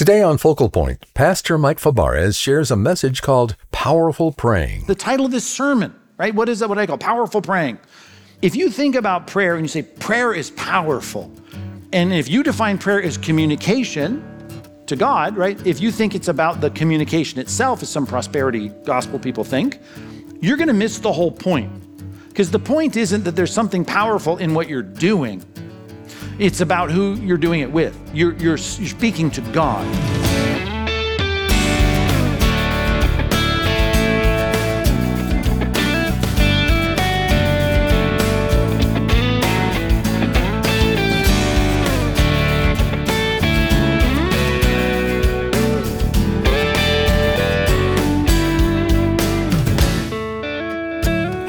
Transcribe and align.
Today 0.00 0.22
on 0.22 0.38
Focal 0.38 0.70
Point, 0.70 1.04
Pastor 1.12 1.58
Mike 1.58 1.78
Fabarez 1.78 2.40
shares 2.40 2.70
a 2.70 2.74
message 2.74 3.20
called 3.20 3.54
Powerful 3.70 4.32
Praying. 4.32 4.84
The 4.86 4.94
title 4.94 5.26
of 5.26 5.30
this 5.30 5.46
sermon, 5.46 5.94
right? 6.16 6.34
What 6.34 6.48
is 6.48 6.60
that? 6.60 6.70
What 6.70 6.78
I 6.78 6.86
call 6.86 6.96
powerful 6.96 7.42
praying. 7.42 7.78
If 8.40 8.56
you 8.56 8.70
think 8.70 8.94
about 8.94 9.26
prayer 9.26 9.56
and 9.56 9.62
you 9.62 9.68
say 9.68 9.82
prayer 9.82 10.32
is 10.32 10.52
powerful, 10.52 11.30
and 11.92 12.14
if 12.14 12.30
you 12.30 12.42
define 12.42 12.78
prayer 12.78 13.02
as 13.02 13.18
communication 13.18 14.24
to 14.86 14.96
God, 14.96 15.36
right? 15.36 15.60
If 15.66 15.82
you 15.82 15.90
think 15.90 16.14
it's 16.14 16.28
about 16.28 16.62
the 16.62 16.70
communication 16.70 17.38
itself, 17.38 17.82
as 17.82 17.90
some 17.90 18.06
prosperity 18.06 18.70
gospel 18.86 19.18
people 19.18 19.44
think, 19.44 19.80
you're 20.40 20.56
going 20.56 20.68
to 20.68 20.72
miss 20.72 20.98
the 20.98 21.12
whole 21.12 21.30
point. 21.30 21.70
Because 22.30 22.50
the 22.50 22.58
point 22.58 22.96
isn't 22.96 23.22
that 23.24 23.36
there's 23.36 23.52
something 23.52 23.84
powerful 23.84 24.38
in 24.38 24.54
what 24.54 24.66
you're 24.66 24.82
doing. 24.82 25.44
It's 26.40 26.62
about 26.62 26.90
who 26.90 27.16
you're 27.16 27.36
doing 27.36 27.60
it 27.60 27.70
with. 27.70 27.94
You're, 28.14 28.32
you're, 28.36 28.56
you're 28.56 28.56
speaking 28.56 29.30
to 29.32 29.42
God. 29.52 29.84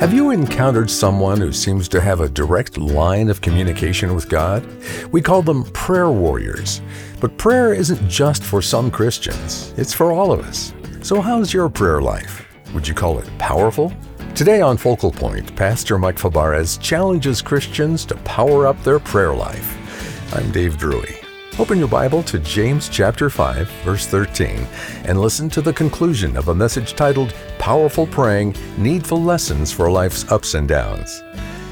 Have 0.02 0.16
you 0.16 0.32
encountered 0.32 0.90
someone 0.90 1.40
who 1.40 1.52
seems 1.52 1.88
to 1.90 2.02
have 2.02 2.22
a 2.22 2.28
direct 2.28 2.76
line 2.76 3.30
of 3.30 3.40
communication 3.40 4.16
with 4.16 4.30
God? 4.30 4.68
We 5.12 5.22
call 5.22 5.44
them 5.44 5.64
prayer 5.74 6.10
warriors. 6.10 6.82
But 7.20 7.38
prayer 7.38 7.76
isn't 7.76 8.10
just 8.10 8.42
for 8.42 8.64
some 8.64 8.90
Christians, 8.90 9.76
it's 9.78 9.94
for 9.94 10.12
all 10.12 10.32
of 10.32 10.40
us. 10.40 10.74
So, 11.04 11.22
how's 11.22 11.54
your 11.54 11.70
prayer 11.70 12.02
life? 12.02 12.48
Would 12.74 12.88
you 12.88 12.96
call 12.96 13.20
it 13.20 13.30
powerful? 13.38 13.94
Today 14.34 14.60
on 14.60 14.76
Focal 14.76 15.12
Point, 15.12 15.56
Pastor 15.56 16.00
Mike 16.00 16.18
Fabarez 16.18 16.82
challenges 16.82 17.40
Christians 17.40 18.04
to 18.06 18.16
power 18.16 18.66
up 18.66 18.84
their 18.84 18.98
prayer 18.98 19.36
life. 19.36 20.36
I'm 20.36 20.52
Dave 20.52 20.80
Drury. 20.80 21.21
Open 21.62 21.78
your 21.78 21.88
Bible 21.88 22.24
to 22.24 22.40
James 22.40 22.90
chapter 22.90 23.30
5, 23.30 23.70
verse 23.84 24.08
13, 24.08 24.68
and 25.06 25.22
listen 25.22 25.48
to 25.52 25.62
the 25.62 25.72
conclusion 25.72 26.36
of 26.36 26.48
a 26.48 26.56
message 26.56 26.96
titled 26.96 27.36
Powerful 27.60 28.08
Praying 28.08 28.56
Needful 28.80 29.22
Lessons 29.22 29.72
for 29.72 29.92
Life's 29.92 30.30
Ups 30.32 30.56
and 30.56 30.68
Downs. 30.68 31.22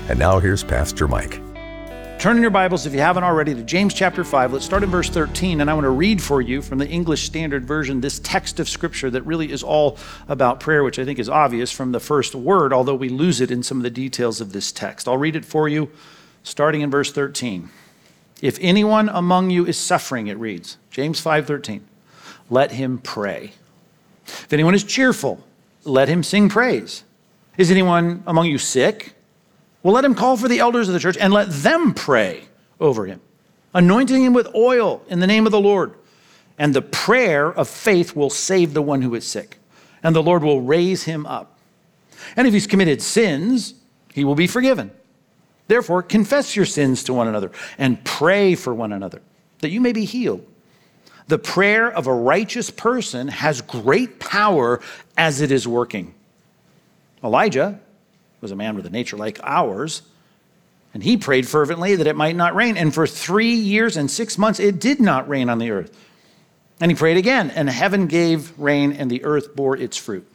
And 0.07 0.19
now 0.19 0.37
here's 0.37 0.63
Pastor 0.63 1.07
Mike. 1.07 1.41
Turn 2.19 2.35
in 2.35 2.43
your 2.43 2.51
Bibles, 2.51 2.85
if 2.85 2.93
you 2.93 2.99
haven't 2.99 3.23
already, 3.23 3.55
to 3.55 3.63
James 3.63 3.95
chapter 3.95 4.23
5. 4.23 4.53
Let's 4.53 4.63
start 4.63 4.83
in 4.83 4.91
verse 4.91 5.09
13, 5.09 5.59
and 5.59 5.71
I 5.71 5.73
want 5.73 5.85
to 5.85 5.89
read 5.89 6.21
for 6.21 6.39
you 6.39 6.61
from 6.61 6.77
the 6.77 6.87
English 6.87 7.23
Standard 7.23 7.65
Version 7.65 7.99
this 7.99 8.19
text 8.19 8.59
of 8.59 8.69
Scripture 8.69 9.09
that 9.09 9.23
really 9.23 9.51
is 9.51 9.63
all 9.63 9.97
about 10.27 10.59
prayer, 10.59 10.83
which 10.83 10.99
I 10.99 11.03
think 11.03 11.17
is 11.17 11.29
obvious 11.29 11.71
from 11.71 11.93
the 11.93 11.99
first 11.99 12.35
word, 12.35 12.73
although 12.73 12.93
we 12.93 13.09
lose 13.09 13.41
it 13.41 13.49
in 13.49 13.63
some 13.63 13.77
of 13.77 13.83
the 13.83 13.89
details 13.89 14.39
of 14.39 14.53
this 14.53 14.71
text. 14.71 15.07
I'll 15.07 15.17
read 15.17 15.35
it 15.35 15.45
for 15.45 15.67
you, 15.67 15.89
starting 16.43 16.81
in 16.81 16.91
verse 16.91 17.11
13. 17.11 17.71
If 18.41 18.57
anyone 18.61 19.09
among 19.09 19.49
you 19.49 19.65
is 19.65 19.77
suffering, 19.77 20.27
it 20.27 20.37
reads, 20.37 20.77
James 20.91 21.21
5:13, 21.21 21.81
let 22.49 22.71
him 22.71 22.97
pray. 22.97 23.53
If 24.25 24.53
anyone 24.53 24.75
is 24.75 24.83
cheerful, 24.83 25.43
let 25.83 26.07
him 26.07 26.23
sing 26.23 26.49
praise. 26.49 27.03
Is 27.57 27.71
anyone 27.71 28.23
among 28.25 28.45
you 28.47 28.57
sick? 28.57 29.13
Well, 29.83 29.93
let 29.93 30.05
him 30.05 30.15
call 30.15 30.37
for 30.37 30.47
the 30.47 30.59
elders 30.59 30.87
of 30.87 30.93
the 30.93 30.99
church 30.99 31.17
and 31.17 31.33
let 31.33 31.49
them 31.49 31.93
pray 31.93 32.45
over 32.79 33.05
him, 33.05 33.21
anointing 33.73 34.23
him 34.23 34.33
with 34.33 34.53
oil 34.55 35.01
in 35.07 35.19
the 35.19 35.27
name 35.27 35.45
of 35.45 35.51
the 35.51 35.59
Lord. 35.59 35.93
And 36.57 36.73
the 36.73 36.81
prayer 36.81 37.47
of 37.47 37.69
faith 37.69 38.15
will 38.15 38.29
save 38.29 38.73
the 38.73 38.81
one 38.81 39.01
who 39.01 39.15
is 39.15 39.25
sick, 39.25 39.57
and 40.03 40.15
the 40.15 40.23
Lord 40.23 40.43
will 40.43 40.61
raise 40.61 41.03
him 41.03 41.25
up. 41.25 41.57
And 42.35 42.47
if 42.47 42.53
he's 42.53 42.67
committed 42.67 43.01
sins, 43.01 43.73
he 44.13 44.23
will 44.23 44.35
be 44.35 44.47
forgiven. 44.47 44.91
Therefore, 45.69 46.01
confess 46.01 46.55
your 46.55 46.65
sins 46.65 47.03
to 47.03 47.13
one 47.13 47.27
another 47.27 47.51
and 47.77 48.03
pray 48.03 48.55
for 48.55 48.73
one 48.73 48.91
another 48.91 49.21
that 49.59 49.69
you 49.69 49.79
may 49.79 49.93
be 49.93 50.03
healed. 50.03 50.43
The 51.27 51.37
prayer 51.37 51.91
of 51.91 52.07
a 52.07 52.13
righteous 52.13 52.71
person 52.71 53.27
has 53.27 53.61
great 53.61 54.19
power 54.19 54.81
as 55.15 55.41
it 55.41 55.51
is 55.51 55.67
working. 55.67 56.15
Elijah 57.23 57.79
was 58.41 58.49
a 58.49 58.55
man 58.55 58.75
with 58.75 58.87
a 58.87 58.89
nature 58.89 59.15
like 59.15 59.39
ours, 59.43 60.01
and 60.95 61.03
he 61.03 61.17
prayed 61.17 61.47
fervently 61.47 61.95
that 61.95 62.07
it 62.07 62.15
might 62.15 62.35
not 62.35 62.55
rain. 62.55 62.75
And 62.75 62.91
for 62.91 63.05
three 63.05 63.53
years 63.53 63.95
and 63.95 64.09
six 64.09 64.39
months, 64.39 64.59
it 64.59 64.79
did 64.79 64.99
not 64.99 65.29
rain 65.29 65.49
on 65.49 65.59
the 65.59 65.69
earth. 65.69 65.95
And 66.81 66.89
he 66.89 66.95
prayed 66.95 67.17
again, 67.17 67.51
and 67.51 67.69
heaven 67.69 68.07
gave 68.07 68.57
rain, 68.57 68.93
and 68.93 69.11
the 69.11 69.23
earth 69.23 69.55
bore 69.55 69.77
its 69.77 69.97
fruit. 69.97 70.27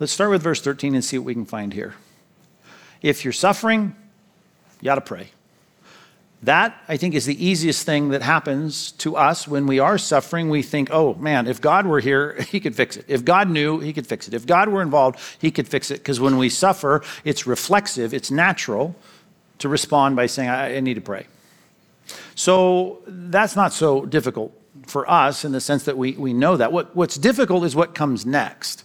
Let's 0.00 0.12
start 0.12 0.30
with 0.30 0.42
verse 0.42 0.62
13 0.62 0.94
and 0.94 1.04
see 1.04 1.18
what 1.18 1.26
we 1.26 1.34
can 1.34 1.44
find 1.44 1.74
here. 1.74 1.96
If 3.02 3.24
you're 3.24 3.32
suffering, 3.32 3.94
you 4.82 4.86
got 4.86 4.96
to 4.96 5.00
pray. 5.00 5.30
That, 6.42 6.76
I 6.88 6.96
think, 6.96 7.14
is 7.14 7.24
the 7.24 7.42
easiest 7.42 7.86
thing 7.86 8.08
that 8.08 8.20
happens 8.20 8.90
to 8.92 9.16
us 9.16 9.46
when 9.46 9.68
we 9.68 9.78
are 9.78 9.96
suffering. 9.96 10.50
We 10.50 10.62
think, 10.62 10.88
oh 10.90 11.14
man, 11.14 11.46
if 11.46 11.60
God 11.60 11.86
were 11.86 12.00
here, 12.00 12.34
he 12.50 12.58
could 12.58 12.74
fix 12.74 12.96
it. 12.96 13.04
If 13.06 13.24
God 13.24 13.48
knew, 13.48 13.78
he 13.78 13.92
could 13.92 14.08
fix 14.08 14.26
it. 14.26 14.34
If 14.34 14.44
God 14.44 14.68
were 14.68 14.82
involved, 14.82 15.20
he 15.38 15.52
could 15.52 15.68
fix 15.68 15.92
it. 15.92 15.98
Because 15.98 16.18
when 16.18 16.36
we 16.36 16.48
suffer, 16.48 17.02
it's 17.24 17.46
reflexive, 17.46 18.12
it's 18.12 18.30
natural 18.30 18.96
to 19.58 19.68
respond 19.68 20.16
by 20.16 20.26
saying, 20.26 20.48
I, 20.48 20.76
I 20.76 20.80
need 20.80 20.94
to 20.94 21.00
pray. 21.00 21.28
So 22.34 23.02
that's 23.06 23.54
not 23.54 23.72
so 23.72 24.04
difficult 24.04 24.52
for 24.88 25.08
us 25.08 25.44
in 25.44 25.52
the 25.52 25.60
sense 25.60 25.84
that 25.84 25.96
we, 25.96 26.12
we 26.12 26.32
know 26.32 26.56
that. 26.56 26.72
What, 26.72 26.96
what's 26.96 27.16
difficult 27.16 27.62
is 27.62 27.76
what 27.76 27.94
comes 27.94 28.26
next. 28.26 28.84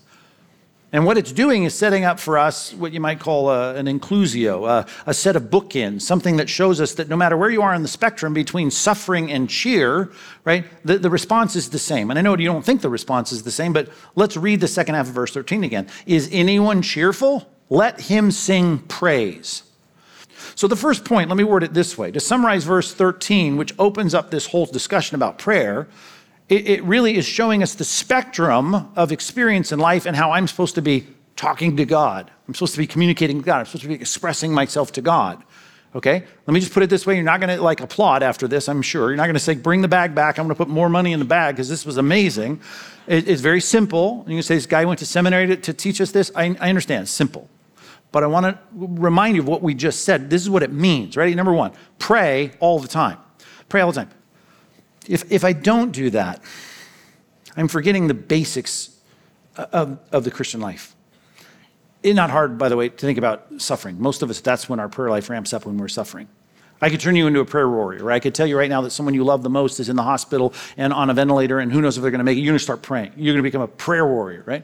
And 0.94 1.06
what 1.06 1.18
it's 1.18 1.34
doing 1.34 1.66
is 1.66 1.76
setting 1.76 2.06
up 2.06 2.18
for 2.18 2.38
us 2.38 2.74
what 2.74 2.94
you 2.94 3.02
might 3.02 3.20
call 3.20 3.50
a, 3.50 3.76
an 3.76 3.88
inclusio, 3.88 4.70
a, 4.70 4.88
a, 5.06 5.14
set 5.14 5.36
of 5.36 5.44
bookends, 5.44 6.04
something 6.04 6.38
that 6.38 6.48
shows 6.48 6.80
us 6.80 6.94
that 6.94 7.10
no 7.10 7.18
matter 7.18 7.36
where 7.36 7.50
you 7.50 7.62
are 7.62 7.74
in 7.74 7.82
the 7.82 7.90
spectrum 7.90 8.34
between 8.34 8.72
suffering 8.72 9.30
and 9.30 9.50
cheer, 9.50 10.10
right, 10.46 10.64
the, 10.86 10.98
the 10.98 11.10
response 11.10 11.58
is 11.58 11.70
the 11.72 11.80
same. 11.80 12.10
And 12.10 12.18
I 12.18 12.22
know 12.22 12.38
you 12.38 12.48
don't 12.48 12.64
think 12.64 12.80
the 12.80 12.90
response 12.90 13.34
is 13.34 13.44
the 13.44 13.52
same, 13.52 13.74
but 13.74 13.90
let's 14.16 14.38
read 14.38 14.62
the 14.62 14.68
second 14.68 14.96
half 14.96 15.10
of 15.10 15.14
verse 15.14 15.34
13 15.34 15.66
again. 15.66 15.88
Is 16.06 16.30
anyone 16.32 16.82
cheerful? 16.82 17.50
Let 17.70 18.00
him 18.00 18.32
sing 18.32 18.80
praise. 18.80 19.64
So, 20.56 20.68
the 20.68 20.76
first 20.78 21.04
point, 21.04 21.30
let 21.30 21.38
me 21.38 21.44
word 21.44 21.64
it 21.64 21.74
this 21.74 21.98
way 21.98 22.12
to 22.12 22.20
summarize 22.20 22.64
verse 22.64 22.94
13, 22.94 23.58
which 23.58 23.74
opens 23.78 24.14
up 24.14 24.32
this 24.32 24.46
whole 24.48 24.66
discussion 24.66 25.16
about 25.16 25.38
prayer 25.38 25.88
it, 26.50 26.68
it 26.68 26.84
really 26.84 27.18
is 27.18 27.26
showing 27.26 27.62
us 27.62 27.76
the 27.76 27.84
spectrum 27.84 28.92
of 28.96 29.12
experience 29.12 29.72
in 29.72 29.80
life 29.80 30.06
and 30.06 30.16
how 30.16 30.32
I'm 30.32 30.48
supposed 30.48 30.76
to 30.76 30.82
be 30.82 31.08
talking 31.36 31.78
to 31.78 31.86
God. 31.86 32.32
I'm 32.48 32.54
supposed 32.54 32.74
to 32.74 32.80
be 32.80 32.88
communicating 32.88 33.38
with 33.38 33.46
God. 33.46 33.60
I'm 33.60 33.66
supposed 33.66 33.84
to 33.84 33.90
be 33.90 33.96
expressing 33.96 34.54
myself 34.54 34.92
to 34.94 35.02
God. 35.02 35.44
Okay? 35.96 36.24
Let 36.46 36.54
me 36.54 36.60
just 36.60 36.74
put 36.74 36.84
it 36.84 36.90
this 36.90 37.06
way. 37.06 37.16
You're 37.16 37.24
not 37.24 37.40
going 37.40 37.56
to 37.56 37.62
like 37.62 37.82
applaud 37.82 38.24
after 38.24 38.48
this, 38.48 38.70
I'm 38.70 38.82
sure. 38.82 39.10
You're 39.10 39.18
not 39.18 39.26
going 39.26 39.36
to 39.36 39.40
say, 39.40 39.56
bring 39.56 39.82
the 39.82 39.88
bag 39.88 40.14
back. 40.16 40.38
I'm 40.38 40.46
going 40.46 40.56
to 40.56 40.58
put 40.58 40.70
more 40.70 40.90
money 40.90 41.14
in 41.14 41.20
the 41.20 41.26
bag 41.26 41.56
because 41.56 41.70
this 41.70 41.86
was 41.86 41.98
amazing. 41.98 42.62
It, 43.08 43.28
it's 43.28 43.42
very 43.42 43.62
simple. 43.62 44.24
You 44.28 44.36
can 44.36 44.44
say, 44.44 44.56
this 44.56 44.66
guy 44.66 44.86
went 44.86 45.00
to 45.00 45.06
seminary 45.06 45.48
to, 45.48 45.58
to 45.58 45.74
teach 45.74 46.00
us 46.02 46.12
this. 46.12 46.32
I, 46.36 46.56
I 46.60 46.70
understand. 46.70 47.10
Simple. 47.10 47.50
But 48.12 48.24
I 48.24 48.28
want 48.28 48.46
to 48.46 48.60
remind 48.74 49.36
you 49.36 49.42
of 49.42 49.48
what 49.48 49.62
we 49.62 49.74
just 49.74 50.06
said. 50.06 50.30
This 50.30 50.42
is 50.42 50.50
what 50.50 50.64
it 50.64 50.72
means. 50.72 51.18
Ready? 51.18 51.36
Number 51.36 51.54
one, 51.54 51.72
pray 52.00 52.52
all 52.60 52.80
the 52.80 52.88
time. 52.88 53.18
Pray 53.70 53.82
all 53.82 53.92
the 53.92 54.02
time. 54.02 54.10
If, 55.08 55.32
if 55.32 55.44
I 55.44 55.54
don't 55.54 55.92
do 55.92 56.10
that, 56.12 56.42
I'm 57.56 57.68
forgetting 57.68 58.08
the 58.08 58.14
basics 58.14 58.96
of, 59.56 60.00
of 60.12 60.24
the 60.24 60.32
Christian 60.32 60.62
life. 60.62 60.96
It's 62.04 62.16
not 62.16 62.30
hard, 62.30 62.58
by 62.58 62.70
the 62.70 62.78
way, 62.78 62.90
to 62.90 62.96
think 62.96 63.18
about 63.18 63.48
suffering. 63.58 64.00
Most 64.00 64.22
of 64.22 64.30
us, 64.30 64.40
that's 64.40 64.70
when 64.70 64.80
our 64.80 64.88
prayer 64.88 65.10
life 65.10 65.30
ramps 65.30 65.54
up 65.54 65.66
when 65.66 65.78
we're 65.78 65.88
suffering. 65.88 66.28
I 66.80 66.90
could 66.90 67.00
turn 67.00 67.16
you 67.16 67.26
into 67.26 67.40
a 67.40 67.46
prayer 67.46 67.68
warrior, 67.68 68.12
I 68.12 68.20
could 68.20 68.36
tell 68.36 68.46
you 68.46 68.58
right 68.58 68.70
now 68.70 68.82
that 68.82 68.92
someone 68.92 69.16
you 69.16 69.24
love 69.24 69.42
the 69.42 69.50
most 69.50 69.80
is 69.80 69.90
in 69.90 69.96
the 69.96 70.04
hospital 70.04 70.54
and 70.78 70.94
on 70.94 71.10
a 71.10 71.14
ventilator, 71.14 71.60
and 71.60 71.72
who 71.72 71.82
knows 71.82 71.98
if 71.98 72.04
they're 72.04 72.12
going 72.12 72.20
to 72.20 72.24
make 72.24 72.38
it. 72.38 72.42
You're 72.42 72.52
going 72.52 72.60
to 72.60 72.64
start 72.64 72.84
praying. 72.84 73.14
You're 73.16 73.34
going 73.34 73.44
to 73.44 73.48
become 73.48 73.64
a 73.64 73.68
prayer 73.68 74.06
warrior, 74.06 74.44
right? 74.46 74.64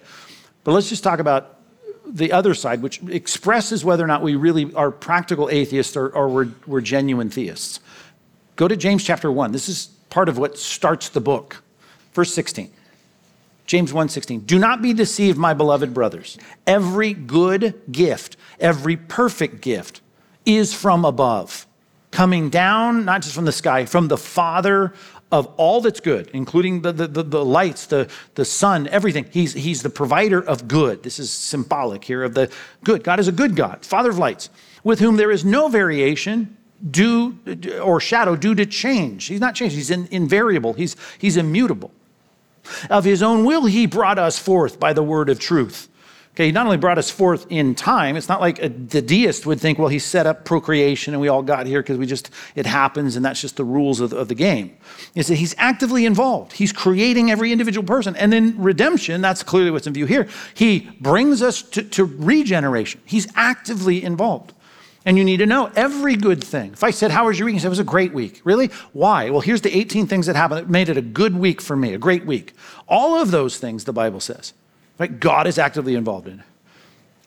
But 0.63 0.73
let's 0.73 0.89
just 0.89 1.03
talk 1.03 1.19
about 1.19 1.57
the 2.06 2.31
other 2.31 2.53
side, 2.53 2.83
which 2.83 3.01
expresses 3.03 3.83
whether 3.83 4.03
or 4.03 4.07
not 4.07 4.21
we 4.21 4.35
really 4.35 4.73
are 4.75 4.91
practical 4.91 5.50
atheists 5.50 5.97
or, 5.97 6.09
or 6.09 6.29
we're, 6.29 6.50
we're 6.68 6.81
genuine 6.81 7.29
theists. 7.29 7.79
Go 8.56 8.68
to 8.68 8.77
James 8.77 9.03
chapter 9.03 9.31
1. 9.31 9.51
This 9.51 9.68
is 9.68 9.89
part 10.13 10.30
of 10.30 10.38
what 10.38 10.60
starts 10.60 11.10
the 11.10 11.19
book. 11.19 11.63
Verse 12.13 12.31
16. 12.31 12.69
James 13.65 13.92
1:16 13.92 14.45
Do 14.45 14.60
not 14.60 14.81
be 14.83 14.94
deceived 14.94 15.39
my 15.39 15.56
beloved 15.56 15.92
brothers. 15.92 16.38
Every 16.68 17.13
good 17.13 17.81
gift 17.92 18.38
every 18.60 18.95
perfect 18.95 19.62
gift 19.62 20.01
is 20.45 20.71
from 20.74 21.04
above 21.04 21.65
coming 22.12 22.51
down 22.51 23.06
not 23.06 23.24
just 23.24 23.33
from 23.33 23.45
the 23.45 23.51
sky 23.51 23.86
from 23.86 24.07
the 24.07 24.18
father 24.18 24.94
of 25.31 25.48
all 25.57 25.81
that's 25.81 26.00
good 26.00 26.30
including 26.33 26.81
the, 26.81 26.92
the, 26.92 27.07
the, 27.07 27.24
the, 27.24 27.44
lights 27.44 27.88
the, 27.88 28.07
the 28.36 28.45
sun 28.45 28.88
everything. 28.89 29.25
He's, 29.31 29.54
he's 29.54 29.81
the 29.81 29.89
provider 29.89 30.39
of 30.39 30.68
good. 30.68 31.01
This 31.01 31.18
is 31.18 31.31
symbolic 31.31 32.04
here 32.04 32.21
of 32.21 32.36
the 32.36 32.51
good. 32.83 33.04
God 33.04 33.19
is 33.19 33.27
a 33.27 33.31
good 33.31 33.56
god 33.56 33.83
father 33.83 34.12
of 34.12 34.19
lights 34.19 34.51
with 34.83 35.00
whom 35.00 35.18
there 35.18 35.31
is 35.31 35.44
no 35.44 35.69
variation 35.69 36.56
due 36.89 37.38
or 37.81 38.00
shadow 38.00 38.35
due 38.35 38.56
to 38.56 38.65
change. 38.65 39.25
He's 39.25 39.39
not 39.39 39.56
changed. 39.56 39.75
He's 39.75 39.91
in, 39.91 40.07
invariable. 40.12 40.74
He's, 40.74 40.95
he's 41.18 41.38
immutable. 41.38 41.91
Of 42.89 43.03
his 43.03 43.21
own 43.21 43.45
will, 43.45 43.65
he 43.65 43.85
brought 43.85 44.19
us 44.19 44.39
forth 44.39 44.80
by 44.80 44.94
the 44.94 45.03
word 45.03 45.30
of 45.30 45.39
truth. 45.39 45.89
Okay, 46.33 46.47
he 46.47 46.51
not 46.51 46.65
only 46.65 46.77
brought 46.77 46.97
us 46.97 47.12
forth 47.12 47.45
in 47.51 47.75
time, 47.75 48.15
it's 48.15 48.27
not 48.27 48.41
like 48.41 48.59
a, 48.59 48.68
the 48.68 49.03
deist 49.03 49.45
would 49.45 49.62
think, 49.62 49.77
well, 49.77 49.88
he 49.88 50.00
set 50.00 50.25
up 50.25 50.45
procreation 50.45 51.13
and 51.13 51.21
we 51.21 51.27
all 51.27 51.44
got 51.44 51.68
here 51.68 51.80
because 51.83 52.00
we 52.00 52.07
just, 52.07 52.31
it 52.56 52.65
happens 52.65 53.15
and 53.15 53.24
that's 53.24 53.39
just 53.39 53.56
the 53.56 53.63
rules 53.63 54.00
of, 54.00 54.13
of 54.13 54.30
the 54.30 54.35
game. 54.35 54.75
Is 55.13 55.27
that 55.27 55.35
he's 55.35 55.53
actively 55.59 56.07
involved. 56.07 56.53
He's 56.53 56.74
creating 56.74 57.30
every 57.30 57.51
individual 57.51 57.85
person. 57.85 58.15
And 58.15 58.33
in 58.33 58.59
redemption, 58.59 59.21
that's 59.21 59.44
clearly 59.44 59.69
what's 59.69 59.85
in 59.85 59.94
view 59.94 60.07
here. 60.07 60.27
He 60.56 60.89
brings 61.00 61.44
us 61.44 61.62
to, 61.62 61.83
to 61.83 62.03
regeneration. 62.03 63.01
He's 63.06 63.27
actively 63.35 64.03
involved. 64.03 64.53
And 65.05 65.17
you 65.17 65.25
need 65.25 65.38
to 65.38 65.45
know 65.45 65.71
every 65.75 66.15
good 66.15 66.44
thing. 66.44 66.71
If 66.71 66.83
I 66.83 66.91
said, 66.91 67.11
How 67.11 67.27
was 67.27 67.38
your 67.38 67.45
week? 67.47 67.53
You 67.53 67.59
said, 67.59 67.67
It 67.67 67.69
was 67.69 67.79
a 67.79 67.83
great 67.83 68.13
week. 68.13 68.41
Really? 68.44 68.67
Why? 68.94 69.29
Well, 69.29 69.41
here's 69.41 69.61
the 69.61 69.75
18 69.75 70.07
things 70.07 70.27
that 70.27 70.35
happened 70.35 70.61
that 70.61 70.69
made 70.69 70.89
it 70.89 70.97
a 70.97 71.01
good 71.01 71.35
week 71.35 71.61
for 71.61 71.75
me, 71.75 71.94
a 71.94 71.97
great 71.97 72.25
week. 72.25 72.53
All 72.88 73.19
of 73.19 73.31
those 73.31 73.57
things, 73.57 73.83
the 73.83 73.94
Bible 73.94 74.19
says, 74.19 74.53
right? 74.97 75.19
God 75.19 75.47
is 75.47 75.57
actively 75.57 75.95
involved 75.95 76.27
in. 76.27 76.44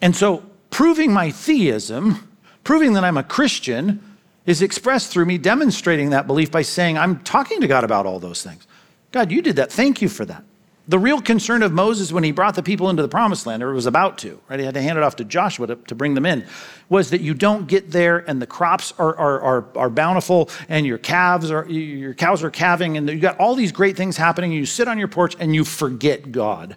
And 0.01 0.17
so, 0.17 0.43
proving 0.71 1.13
my 1.13 1.31
theism, 1.31 2.33
proving 2.65 2.95
that 2.95 3.05
I'm 3.05 3.17
a 3.17 3.23
Christian, 3.23 4.03
is 4.47 4.63
expressed 4.63 5.11
through 5.13 5.27
me 5.27 5.37
demonstrating 5.39 6.11
that 6.11 6.27
belief 6.27 6.51
by 6.51 6.63
saying, 6.63 6.97
I'm 6.97 7.21
talking 7.21 7.61
to 7.61 7.67
God 7.67 7.85
about 7.85 8.07
all 8.07 8.21
those 8.21 8.43
things. 8.43 8.67
God, 9.13 9.31
you 9.31 9.43
did 9.43 9.57
that. 9.57 9.73
Thank 9.73 10.01
you 10.01 10.09
for 10.09 10.25
that. 10.25 10.45
The 10.89 10.99
real 10.99 11.21
concern 11.21 11.65
of 11.65 11.73
Moses 11.73 12.13
when 12.13 12.23
he 12.23 12.31
brought 12.31 12.55
the 12.55 12.63
people 12.63 12.89
into 12.91 13.03
the 13.03 13.09
promised 13.09 13.45
land, 13.45 13.63
or 13.63 13.73
was 13.73 13.87
about 13.87 14.19
to, 14.19 14.41
right? 14.49 14.61
He 14.61 14.65
had 14.65 14.75
to 14.75 14.83
hand 14.83 14.99
it 14.99 15.03
off 15.03 15.17
to 15.17 15.25
Joshua 15.25 15.67
to, 15.67 15.77
to 15.77 15.95
bring 15.97 16.15
them 16.15 16.25
in, 16.25 16.47
was 16.89 17.11
that 17.11 17.21
you 17.21 17.35
don't 17.35 17.67
get 17.67 17.91
there 17.91 18.19
and 18.19 18.41
the 18.41 18.47
crops 18.47 18.93
are, 18.99 19.17
are, 19.17 19.41
are, 19.41 19.67
are 19.77 19.91
bountiful 19.91 20.49
and 20.69 20.87
your 20.87 20.99
calves 20.99 21.51
are 21.51 21.67
your 21.69 22.15
cows 22.15 22.45
are 22.45 22.51
calving 22.51 22.97
and 22.97 23.09
you 23.09 23.19
got 23.19 23.37
all 23.39 23.57
these 23.57 23.73
great 23.73 23.97
things 23.97 24.17
happening. 24.17 24.53
You 24.53 24.65
sit 24.65 24.87
on 24.87 24.99
your 24.99 25.09
porch 25.09 25.35
and 25.41 25.55
you 25.55 25.65
forget 25.65 26.31
God. 26.31 26.77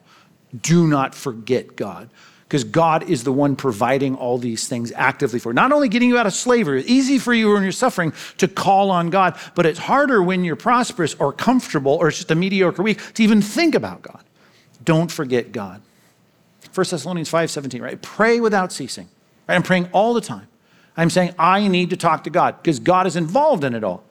Do 0.59 0.87
not 0.87 1.13
forget 1.13 1.75
God 1.75 2.09
because 2.49 2.63
God 2.63 3.07
is 3.07 3.23
the 3.23 3.31
one 3.31 3.55
providing 3.55 4.15
all 4.15 4.39
these 4.39 4.67
things 4.67 4.91
actively 4.95 5.37
for. 5.37 5.53
Not 5.53 5.71
only 5.71 5.87
getting 5.87 6.09
you 6.09 6.17
out 6.17 6.25
of 6.25 6.33
slavery, 6.33 6.79
it's 6.79 6.89
easy 6.89 7.19
for 7.19 7.31
you 7.31 7.53
when 7.53 7.61
you're 7.61 7.71
suffering 7.71 8.11
to 8.39 8.47
call 8.47 8.89
on 8.89 9.11
God, 9.11 9.37
but 9.53 9.67
it's 9.67 9.77
harder 9.77 10.23
when 10.23 10.43
you're 10.43 10.55
prosperous 10.55 11.13
or 11.19 11.31
comfortable 11.31 11.93
or 11.93 12.07
it's 12.07 12.17
just 12.17 12.31
a 12.31 12.35
mediocre 12.35 12.81
week 12.81 13.13
to 13.13 13.21
even 13.21 13.39
think 13.39 13.75
about 13.75 14.01
God. 14.01 14.23
Don't 14.83 15.11
forget 15.11 15.51
God. 15.51 15.83
1 16.73 16.85
Thessalonians 16.89 17.29
5 17.29 17.51
17, 17.51 17.83
right? 17.83 18.01
Pray 18.01 18.39
without 18.39 18.71
ceasing. 18.71 19.07
Right? 19.47 19.53
I'm 19.53 19.63
praying 19.63 19.87
all 19.91 20.15
the 20.15 20.21
time. 20.21 20.47
I'm 20.97 21.11
saying 21.11 21.35
I 21.37 21.67
need 21.67 21.91
to 21.91 21.97
talk 21.97 22.23
to 22.23 22.31
God 22.31 22.57
because 22.57 22.79
God 22.79 23.05
is 23.05 23.15
involved 23.15 23.63
in 23.63 23.75
it 23.75 23.83
all. 23.83 24.03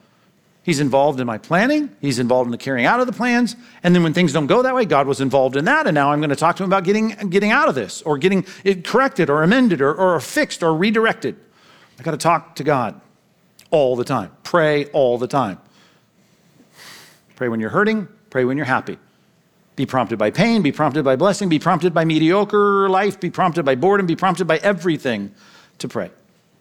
He's 0.61 0.79
involved 0.79 1.19
in 1.19 1.25
my 1.25 1.37
planning. 1.37 1.95
He's 2.01 2.19
involved 2.19 2.47
in 2.47 2.51
the 2.51 2.57
carrying 2.57 2.85
out 2.85 2.99
of 2.99 3.07
the 3.07 3.13
plans. 3.13 3.55
And 3.81 3.95
then 3.95 4.03
when 4.03 4.13
things 4.13 4.33
don't 4.33 4.47
go 4.47 4.61
that 4.61 4.75
way, 4.75 4.85
God 4.85 5.07
was 5.07 5.21
involved 5.21 5.55
in 5.55 5.65
that. 5.65 5.87
And 5.87 5.95
now 5.95 6.11
I'm 6.11 6.19
going 6.19 6.29
to 6.29 6.35
talk 6.35 6.57
to 6.57 6.63
him 6.63 6.69
about 6.69 6.83
getting, 6.83 7.09
getting 7.29 7.51
out 7.51 7.69
of 7.69 7.75
this 7.75 8.01
or 8.03 8.17
getting 8.17 8.45
it 8.63 8.83
corrected 8.85 9.29
or 9.29 9.41
amended 9.41 9.81
or, 9.81 9.95
or 9.95 10.19
fixed 10.19 10.61
or 10.61 10.75
redirected. 10.75 11.37
I 11.97 12.03
got 12.03 12.11
to 12.11 12.17
talk 12.17 12.55
to 12.55 12.63
God 12.63 12.99
all 13.71 13.95
the 13.95 14.03
time. 14.03 14.31
Pray 14.43 14.85
all 14.87 15.17
the 15.17 15.27
time. 15.27 15.59
Pray 17.35 17.47
when 17.47 17.59
you're 17.59 17.69
hurting, 17.69 18.07
pray 18.29 18.43
when 18.43 18.57
you're 18.57 18.65
happy. 18.65 18.97
Be 19.75 19.85
prompted 19.85 20.19
by 20.19 20.29
pain, 20.29 20.61
be 20.61 20.73
prompted 20.73 21.05
by 21.05 21.15
blessing, 21.15 21.47
be 21.47 21.57
prompted 21.57 21.93
by 21.93 22.03
mediocre 22.03 22.89
life, 22.89 23.19
be 23.19 23.29
prompted 23.29 23.63
by 23.63 23.75
boredom, 23.75 24.05
be 24.05 24.15
prompted 24.15 24.45
by 24.45 24.57
everything 24.57 25.33
to 25.77 25.87
pray. 25.87 26.11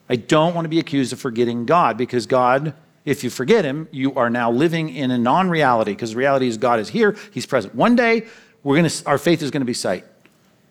I 0.08 0.16
don't 0.16 0.54
want 0.54 0.66
to 0.66 0.68
be 0.68 0.78
accused 0.78 1.12
of 1.12 1.18
forgetting 1.18 1.66
God 1.66 1.98
because 1.98 2.26
God 2.26 2.74
if 3.08 3.24
you 3.24 3.30
forget 3.30 3.64
him, 3.64 3.88
you 3.90 4.14
are 4.16 4.28
now 4.28 4.50
living 4.50 4.94
in 4.94 5.10
a 5.10 5.16
non 5.16 5.48
reality 5.48 5.92
because 5.92 6.14
reality 6.14 6.46
is 6.46 6.58
God 6.58 6.78
is 6.78 6.90
here, 6.90 7.16
he's 7.32 7.46
present. 7.46 7.74
One 7.74 7.96
day, 7.96 8.26
we're 8.62 8.76
gonna, 8.76 8.90
our 9.06 9.16
faith 9.16 9.40
is 9.40 9.50
going 9.50 9.62
to 9.62 9.66
be 9.66 9.72
sight. 9.72 10.04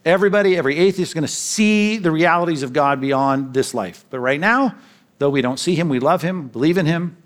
Everybody, 0.06 0.56
every 0.56 0.78
atheist 0.78 1.10
is 1.10 1.14
going 1.16 1.24
to 1.24 1.28
see 1.28 1.98
the 1.98 2.12
realities 2.12 2.62
of 2.62 2.74
God 2.74 3.02
beyond 3.02 3.56
this 3.56 3.74
life. 3.74 4.06
But 4.12 4.20
right 4.20 4.40
now, 4.40 4.76
though 5.18 5.32
we 5.32 5.42
don't 5.42 5.58
see 5.58 5.74
him, 5.74 5.90
we 5.90 6.00
love 6.00 6.22
him, 6.22 6.48
believe 6.48 6.78
in 6.78 6.86
him. 6.86 7.18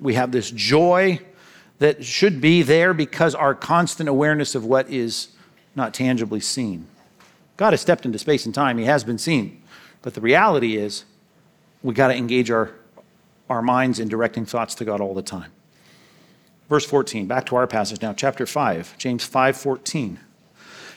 We 0.00 0.14
have 0.14 0.32
this 0.32 0.50
joy 0.50 1.20
that 1.78 2.02
should 2.02 2.40
be 2.40 2.62
there 2.62 2.94
because 2.94 3.34
our 3.34 3.54
constant 3.54 4.08
awareness 4.08 4.54
of 4.54 4.64
what 4.64 4.88
is 4.88 5.28
not 5.74 5.92
tangibly 5.92 6.40
seen. 6.40 6.86
God 7.58 7.74
has 7.74 7.82
stepped 7.82 8.06
into 8.06 8.18
space 8.18 8.46
and 8.46 8.54
time, 8.54 8.78
he 8.78 8.86
has 8.86 9.04
been 9.04 9.18
seen. 9.18 9.62
But 10.00 10.14
the 10.14 10.22
reality 10.22 10.76
is, 10.76 11.04
we 11.82 11.92
got 11.92 12.08
to 12.08 12.14
engage 12.14 12.50
our 12.50 12.72
our 13.48 13.62
minds 13.62 13.98
in 13.98 14.08
directing 14.08 14.44
thoughts 14.44 14.74
to 14.76 14.84
God 14.84 15.00
all 15.00 15.14
the 15.14 15.22
time. 15.22 15.52
Verse 16.68 16.84
14, 16.84 17.26
back 17.26 17.46
to 17.46 17.56
our 17.56 17.66
passage 17.66 18.02
now, 18.02 18.12
chapter 18.12 18.46
5, 18.46 18.98
James 18.98 19.24
5 19.24 19.56
14. 19.56 20.12
You 20.12 20.18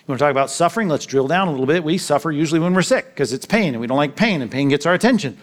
want 0.07 0.19
to 0.19 0.25
talk 0.25 0.31
about 0.31 0.49
suffering? 0.49 0.87
Let's 0.87 1.05
drill 1.05 1.27
down 1.27 1.47
a 1.47 1.51
little 1.51 1.67
bit. 1.67 1.83
We 1.83 1.99
suffer 1.99 2.31
usually 2.31 2.59
when 2.59 2.73
we're 2.73 2.81
sick 2.81 3.09
because 3.09 3.31
it's 3.31 3.45
pain 3.45 3.75
and 3.75 3.81
we 3.81 3.85
don't 3.85 3.97
like 3.97 4.15
pain 4.15 4.41
and 4.41 4.49
pain 4.49 4.69
gets 4.69 4.87
our 4.87 4.95
attention. 4.95 5.37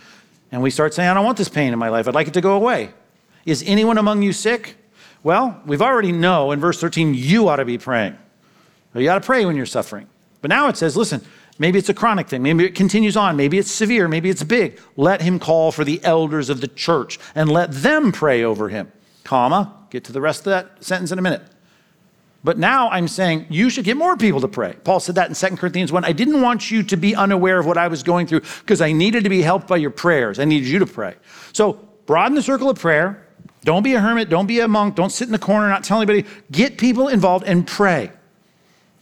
And 0.50 0.60
we 0.60 0.70
start 0.70 0.94
saying, 0.94 1.08
I 1.08 1.14
don't 1.14 1.24
want 1.24 1.38
this 1.38 1.48
pain 1.48 1.72
in 1.72 1.78
my 1.78 1.88
life. 1.88 2.08
I'd 2.08 2.14
like 2.14 2.26
it 2.26 2.34
to 2.34 2.40
go 2.40 2.56
away. 2.56 2.90
Is 3.44 3.62
anyone 3.64 3.96
among 3.96 4.22
you 4.22 4.32
sick? 4.32 4.76
Well, 5.22 5.60
we've 5.66 5.82
already 5.82 6.10
know 6.10 6.50
in 6.50 6.58
verse 6.58 6.80
13, 6.80 7.14
you 7.14 7.48
ought 7.48 7.56
to 7.56 7.64
be 7.64 7.78
praying. 7.78 8.18
You 8.94 9.04
got 9.04 9.20
to 9.20 9.26
pray 9.26 9.44
when 9.44 9.56
you're 9.56 9.66
suffering. 9.66 10.08
But 10.40 10.48
now 10.48 10.68
it 10.68 10.76
says, 10.76 10.96
listen, 10.96 11.20
Maybe 11.58 11.78
it's 11.78 11.88
a 11.88 11.94
chronic 11.94 12.28
thing. 12.28 12.42
Maybe 12.42 12.64
it 12.64 12.74
continues 12.74 13.16
on. 13.16 13.36
Maybe 13.36 13.58
it's 13.58 13.70
severe. 13.70 14.08
Maybe 14.08 14.28
it's 14.28 14.42
big. 14.42 14.78
Let 14.96 15.22
him 15.22 15.38
call 15.38 15.72
for 15.72 15.84
the 15.84 16.02
elders 16.04 16.50
of 16.50 16.60
the 16.60 16.68
church 16.68 17.18
and 17.34 17.50
let 17.50 17.72
them 17.72 18.12
pray 18.12 18.42
over 18.42 18.68
him. 18.68 18.92
Comma. 19.24 19.72
Get 19.90 20.04
to 20.04 20.12
the 20.12 20.20
rest 20.20 20.40
of 20.40 20.46
that 20.46 20.84
sentence 20.84 21.12
in 21.12 21.18
a 21.18 21.22
minute. 21.22 21.42
But 22.44 22.58
now 22.58 22.88
I'm 22.90 23.08
saying 23.08 23.46
you 23.48 23.70
should 23.70 23.84
get 23.84 23.96
more 23.96 24.16
people 24.16 24.40
to 24.40 24.48
pray. 24.48 24.76
Paul 24.84 25.00
said 25.00 25.16
that 25.16 25.28
in 25.28 25.34
2 25.34 25.56
Corinthians 25.56 25.90
1. 25.90 26.04
I 26.04 26.12
didn't 26.12 26.42
want 26.42 26.70
you 26.70 26.82
to 26.84 26.96
be 26.96 27.14
unaware 27.14 27.58
of 27.58 27.66
what 27.66 27.76
I 27.76 27.88
was 27.88 28.02
going 28.02 28.26
through 28.26 28.42
because 28.60 28.80
I 28.80 28.92
needed 28.92 29.24
to 29.24 29.30
be 29.30 29.42
helped 29.42 29.66
by 29.66 29.78
your 29.78 29.90
prayers. 29.90 30.38
I 30.38 30.44
needed 30.44 30.68
you 30.68 30.78
to 30.78 30.86
pray. 30.86 31.14
So 31.52 31.72
broaden 32.06 32.36
the 32.36 32.42
circle 32.42 32.70
of 32.70 32.78
prayer. 32.78 33.26
Don't 33.64 33.82
be 33.82 33.94
a 33.94 34.00
hermit. 34.00 34.28
Don't 34.28 34.46
be 34.46 34.60
a 34.60 34.68
monk. 34.68 34.94
Don't 34.94 35.10
sit 35.10 35.26
in 35.26 35.32
the 35.32 35.40
corner, 35.40 35.68
not 35.68 35.82
tell 35.82 35.98
anybody. 35.98 36.24
Get 36.52 36.78
people 36.78 37.08
involved 37.08 37.44
and 37.46 37.66
pray. 37.66 38.12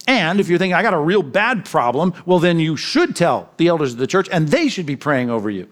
And 0.07 0.41
if 0.41 0.49
you're 0.49 0.59
thinking, 0.59 0.75
I 0.75 0.83
got 0.83 0.95
a 0.95 0.99
real 0.99 1.23
bad 1.23 1.65
problem, 1.65 2.15
well, 2.27 2.39
then 2.39 2.59
you 2.59 2.77
should 2.77 3.17
tell 3.17 3.51
the 3.57 3.69
elders 3.69 3.93
of 3.93 3.99
the 3.99 4.07
church 4.07 4.29
and 4.31 4.49
they 4.49 4.69
should 4.69 4.87
be 4.87 4.97
praying 4.97 5.31
over 5.31 5.49
you. 5.51 5.69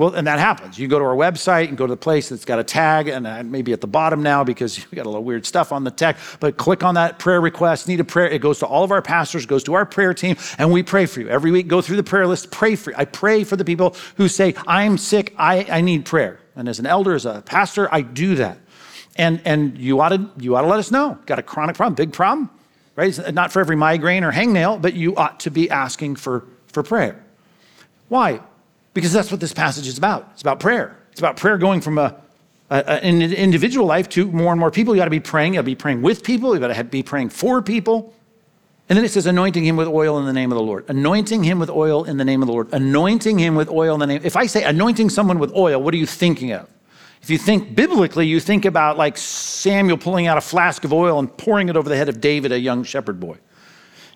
Well, 0.00 0.14
and 0.14 0.26
that 0.26 0.38
happens. 0.38 0.78
You 0.78 0.88
go 0.88 0.98
to 0.98 1.04
our 1.04 1.14
website 1.14 1.68
and 1.68 1.76
go 1.76 1.86
to 1.86 1.92
the 1.92 1.96
place 1.96 2.30
that's 2.30 2.46
got 2.46 2.58
a 2.58 2.64
tag, 2.64 3.08
and 3.08 3.26
uh, 3.26 3.42
maybe 3.42 3.74
at 3.74 3.82
the 3.82 3.86
bottom 3.86 4.22
now 4.22 4.42
because 4.42 4.78
we 4.90 4.96
got 4.96 5.04
a 5.04 5.10
little 5.10 5.22
weird 5.22 5.44
stuff 5.44 5.72
on 5.72 5.84
the 5.84 5.90
tag. 5.90 6.16
But 6.40 6.56
click 6.56 6.82
on 6.82 6.94
that 6.94 7.18
prayer 7.18 7.38
request, 7.38 7.86
need 7.86 8.00
a 8.00 8.04
prayer. 8.04 8.26
It 8.26 8.40
goes 8.40 8.60
to 8.60 8.66
all 8.66 8.82
of 8.82 8.92
our 8.92 9.02
pastors, 9.02 9.44
goes 9.44 9.62
to 9.64 9.74
our 9.74 9.84
prayer 9.84 10.14
team, 10.14 10.36
and 10.56 10.72
we 10.72 10.82
pray 10.82 11.04
for 11.04 11.20
you. 11.20 11.28
Every 11.28 11.50
week, 11.50 11.68
go 11.68 11.82
through 11.82 11.96
the 11.96 12.02
prayer 12.02 12.26
list, 12.26 12.50
pray 12.50 12.76
for 12.76 12.92
you. 12.92 12.96
I 12.96 13.04
pray 13.04 13.44
for 13.44 13.56
the 13.56 13.64
people 13.64 13.94
who 14.16 14.26
say, 14.26 14.54
I'm 14.66 14.96
sick, 14.96 15.34
I, 15.36 15.66
I 15.70 15.82
need 15.82 16.06
prayer. 16.06 16.40
And 16.56 16.66
as 16.66 16.78
an 16.78 16.86
elder, 16.86 17.14
as 17.14 17.26
a 17.26 17.42
pastor, 17.42 17.86
I 17.92 18.00
do 18.00 18.36
that. 18.36 18.58
And, 19.16 19.42
and 19.44 19.76
you, 19.76 20.00
ought 20.00 20.10
to, 20.10 20.30
you 20.38 20.56
ought 20.56 20.62
to 20.62 20.66
let 20.66 20.78
us 20.78 20.90
know. 20.90 21.18
Got 21.26 21.38
a 21.38 21.42
chronic 21.42 21.76
problem, 21.76 21.94
big 21.94 22.14
problem? 22.14 22.48
Right? 22.96 23.08
It's 23.16 23.32
not 23.32 23.52
for 23.52 23.60
every 23.60 23.76
migraine 23.76 24.24
or 24.24 24.32
hangnail, 24.32 24.80
but 24.80 24.94
you 24.94 25.16
ought 25.16 25.40
to 25.40 25.50
be 25.50 25.70
asking 25.70 26.16
for, 26.16 26.46
for 26.66 26.82
prayer. 26.82 27.22
Why? 28.08 28.40
Because 28.94 29.12
that's 29.12 29.30
what 29.30 29.40
this 29.40 29.52
passage 29.52 29.86
is 29.86 29.98
about. 29.98 30.28
It's 30.32 30.42
about 30.42 30.60
prayer. 30.60 30.98
It's 31.12 31.20
about 31.20 31.36
prayer 31.36 31.58
going 31.58 31.80
from 31.80 31.98
a, 31.98 32.16
a 32.70 33.04
an 33.04 33.22
individual 33.22 33.86
life 33.86 34.08
to 34.10 34.30
more 34.30 34.52
and 34.52 34.60
more 34.60 34.70
people. 34.70 34.94
You 34.94 35.00
got 35.00 35.04
to 35.06 35.10
be 35.10 35.20
praying. 35.20 35.54
You 35.54 35.58
got 35.58 35.62
to 35.62 35.66
be 35.66 35.74
praying 35.74 36.02
with 36.02 36.24
people. 36.24 36.54
You 36.54 36.60
got 36.60 36.74
to 36.74 36.84
be 36.84 37.02
praying 37.02 37.30
for 37.30 37.62
people. 37.62 38.14
And 38.88 38.96
then 38.96 39.04
it 39.04 39.10
says, 39.12 39.26
anointing 39.26 39.64
him 39.64 39.76
with 39.76 39.86
oil 39.86 40.18
in 40.18 40.26
the 40.26 40.32
name 40.32 40.50
of 40.50 40.56
the 40.56 40.64
Lord. 40.64 40.84
Anointing 40.88 41.44
him 41.44 41.60
with 41.60 41.70
oil 41.70 42.02
in 42.02 42.16
the 42.16 42.24
name 42.24 42.42
of 42.42 42.48
the 42.48 42.52
Lord. 42.52 42.72
Anointing 42.72 43.38
him 43.38 43.54
with 43.54 43.68
oil 43.68 43.94
in 43.94 44.00
the 44.00 44.06
name. 44.08 44.20
If 44.24 44.34
I 44.34 44.46
say 44.46 44.64
anointing 44.64 45.10
someone 45.10 45.38
with 45.38 45.54
oil, 45.54 45.80
what 45.80 45.94
are 45.94 45.96
you 45.96 46.06
thinking 46.06 46.50
of? 46.50 46.68
If 47.22 47.28
you 47.28 47.38
think 47.38 47.74
biblically, 47.74 48.26
you 48.26 48.40
think 48.40 48.64
about 48.64 48.96
like 48.96 49.18
Samuel 49.18 49.98
pulling 49.98 50.26
out 50.26 50.38
a 50.38 50.40
flask 50.40 50.84
of 50.84 50.92
oil 50.92 51.18
and 51.18 51.34
pouring 51.36 51.68
it 51.68 51.76
over 51.76 51.88
the 51.88 51.96
head 51.96 52.08
of 52.08 52.20
David, 52.20 52.50
a 52.52 52.58
young 52.58 52.82
shepherd 52.82 53.20
boy. 53.20 53.38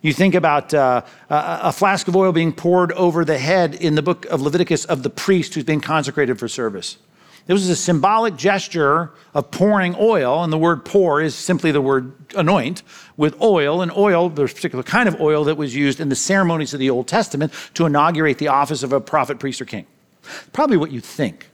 You 0.00 0.12
think 0.12 0.34
about 0.34 0.74
uh, 0.74 1.02
a 1.30 1.72
flask 1.72 2.08
of 2.08 2.16
oil 2.16 2.30
being 2.30 2.52
poured 2.52 2.92
over 2.92 3.24
the 3.24 3.38
head 3.38 3.74
in 3.74 3.94
the 3.94 4.02
book 4.02 4.26
of 4.26 4.42
Leviticus 4.42 4.84
of 4.84 5.02
the 5.02 5.08
priest 5.08 5.54
who's 5.54 5.64
been 5.64 5.80
consecrated 5.80 6.38
for 6.38 6.46
service. 6.46 6.98
This 7.46 7.54
was 7.54 7.68
a 7.68 7.76
symbolic 7.76 8.36
gesture 8.36 9.12
of 9.34 9.50
pouring 9.50 9.94
oil, 9.98 10.42
and 10.42 10.52
the 10.52 10.58
word 10.58 10.84
pour 10.84 11.20
is 11.20 11.34
simply 11.34 11.72
the 11.72 11.80
word 11.80 12.14
anoint 12.34 12.82
with 13.18 13.40
oil. 13.40 13.82
And 13.82 13.92
oil, 13.92 14.30
there's 14.30 14.52
a 14.52 14.54
particular 14.54 14.82
kind 14.82 15.08
of 15.08 15.20
oil 15.20 15.44
that 15.44 15.56
was 15.56 15.74
used 15.74 16.00
in 16.00 16.08
the 16.08 16.16
ceremonies 16.16 16.72
of 16.72 16.80
the 16.80 16.90
Old 16.90 17.06
Testament 17.06 17.52
to 17.74 17.84
inaugurate 17.84 18.38
the 18.38 18.48
office 18.48 18.82
of 18.82 18.92
a 18.92 19.00
prophet, 19.00 19.38
priest, 19.38 19.60
or 19.60 19.66
king. 19.66 19.86
Probably 20.52 20.78
what 20.78 20.90
you 20.90 21.00
think. 21.00 21.50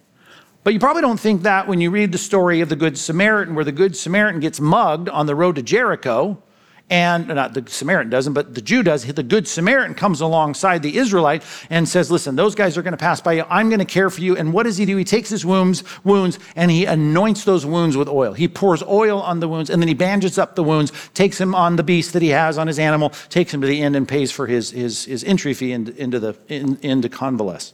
But 0.63 0.75
you 0.75 0.79
probably 0.79 1.03
don't 1.03 1.21
think 1.21 1.43
that 1.43 1.69
when 1.69 1.81
you 1.81 1.91
read 1.91 2.13
the 2.13 2.19
story 2.19 2.61
of 2.61 2.69
the 2.69 2.77
Good 2.77 2.99
Samaritan, 2.99 3.55
where 3.55 3.65
the 3.65 3.73
Good 3.73 3.97
Samaritan 3.97 4.41
gets 4.41 4.61
mugged 4.61 5.09
on 5.09 5.27
the 5.27 5.35
road 5.35 5.57
to 5.57 5.63
Jericho, 5.63 6.43
and 6.91 7.29
not 7.29 7.55
the 7.55 7.65
Samaritan 7.69 8.11
doesn't, 8.11 8.33
but 8.33 8.53
the 8.57 8.61
Jew 8.61 8.83
does. 8.83 9.07
The 9.07 9.23
good 9.23 9.47
Samaritan 9.47 9.95
comes 9.95 10.21
alongside 10.21 10.83
the 10.83 10.99
Israelite 10.99 11.45
and 11.71 11.89
says, 11.89 12.11
Listen, 12.11 12.35
those 12.35 12.57
guys 12.57 12.77
are 12.77 12.83
going 12.83 12.93
to 12.93 12.99
pass 12.99 13.21
by 13.21 13.35
you. 13.35 13.45
I'm 13.49 13.69
going 13.69 13.79
to 13.79 13.85
care 13.85 14.11
for 14.11 14.21
you. 14.21 14.37
And 14.37 14.53
what 14.53 14.65
does 14.65 14.77
he 14.77 14.85
do? 14.85 14.97
He 14.97 15.05
takes 15.05 15.29
his 15.29 15.47
wounds, 15.47 15.85
wounds 16.03 16.41
and 16.57 16.69
he 16.69 16.87
anoints 16.87 17.45
those 17.45 17.65
wounds 17.65 17.97
with 17.97 18.09
oil. 18.09 18.33
He 18.33 18.49
pours 18.49 18.83
oil 18.83 19.23
on 19.23 19.39
the 19.39 19.47
wounds 19.47 19.71
and 19.71 19.81
then 19.81 19.87
he 19.87 19.95
bandages 19.95 20.37
up 20.37 20.57
the 20.57 20.65
wounds, 20.65 20.93
takes 21.15 21.41
him 21.41 21.55
on 21.55 21.77
the 21.77 21.85
beast 21.85 22.13
that 22.13 22.23
he 22.23 22.31
has 22.31 22.59
on 22.59 22.67
his 22.67 22.81
animal, 22.81 23.11
takes 23.29 23.55
him 23.55 23.61
to 23.61 23.69
the 23.69 23.81
inn 23.81 23.95
and 23.95 24.09
pays 24.09 24.33
for 24.33 24.49
his, 24.49 24.73
his, 24.73 25.05
his 25.05 25.23
entry 25.23 25.55
fee 25.55 25.71
into, 25.71 25.95
into, 25.97 26.19
the, 26.19 26.37
in, 26.49 26.77
into 26.83 27.09
convalesce. 27.09 27.73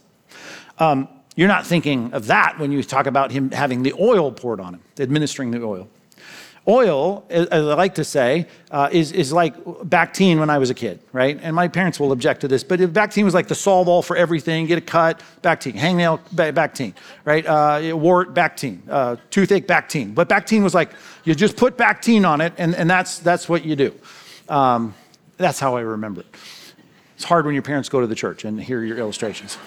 Um, 0.77 1.07
you're 1.37 1.47
not 1.47 1.65
thinking 1.65 2.11
of 2.13 2.27
that 2.27 2.59
when 2.59 2.73
you 2.73 2.83
talk 2.83 3.05
about 3.05 3.31
him 3.31 3.51
having 3.51 3.83
the 3.83 3.93
oil 3.93 4.31
poured 4.31 4.59
on 4.59 4.73
him, 4.73 4.81
administering 4.99 5.51
the 5.51 5.63
oil. 5.63 5.87
Oil, 6.67 7.23
as 7.29 7.47
I 7.49 7.59
like 7.59 7.95
to 7.95 8.03
say, 8.03 8.47
uh, 8.71 8.89
is, 8.91 9.13
is 9.13 9.31
like 9.31 9.55
Bactine 9.63 10.39
when 10.39 10.49
I 10.49 10.57
was 10.57 10.69
a 10.69 10.73
kid, 10.73 10.99
right? 11.13 11.39
And 11.41 11.55
my 11.55 11.69
parents 11.69 11.97
will 11.97 12.11
object 12.11 12.41
to 12.41 12.49
this, 12.49 12.61
but 12.61 12.81
Bactine 12.91 13.23
was 13.23 13.33
like 13.33 13.47
the 13.47 13.55
solve 13.55 13.87
all 13.87 14.01
for 14.01 14.17
everything. 14.17 14.65
Get 14.65 14.79
a 14.79 14.81
cut, 14.81 15.21
Bactine. 15.41 15.75
Hangnail, 15.75 16.19
Bactine, 16.35 16.93
right? 17.23 17.45
Uh, 17.45 17.95
wart, 17.95 18.33
Bactine. 18.33 18.81
Uh, 18.89 19.15
toothache, 19.29 19.65
Bactine. 19.65 20.13
But 20.13 20.27
Bactine 20.27 20.63
was 20.63 20.73
like, 20.73 20.89
you 21.23 21.35
just 21.35 21.55
put 21.55 21.77
Bactine 21.77 22.27
on 22.27 22.41
it, 22.41 22.51
and, 22.57 22.75
and 22.75 22.89
that's, 22.89 23.19
that's 23.19 23.47
what 23.47 23.63
you 23.63 23.77
do. 23.77 23.93
Um, 24.49 24.93
that's 25.37 25.59
how 25.59 25.77
I 25.77 25.81
remember 25.81 26.21
it. 26.21 26.35
It's 27.15 27.23
hard 27.23 27.45
when 27.45 27.53
your 27.53 27.63
parents 27.63 27.87
go 27.87 28.01
to 28.01 28.07
the 28.07 28.15
church 28.15 28.43
and 28.43 28.59
hear 28.59 28.83
your 28.83 28.97
illustrations. 28.97 29.57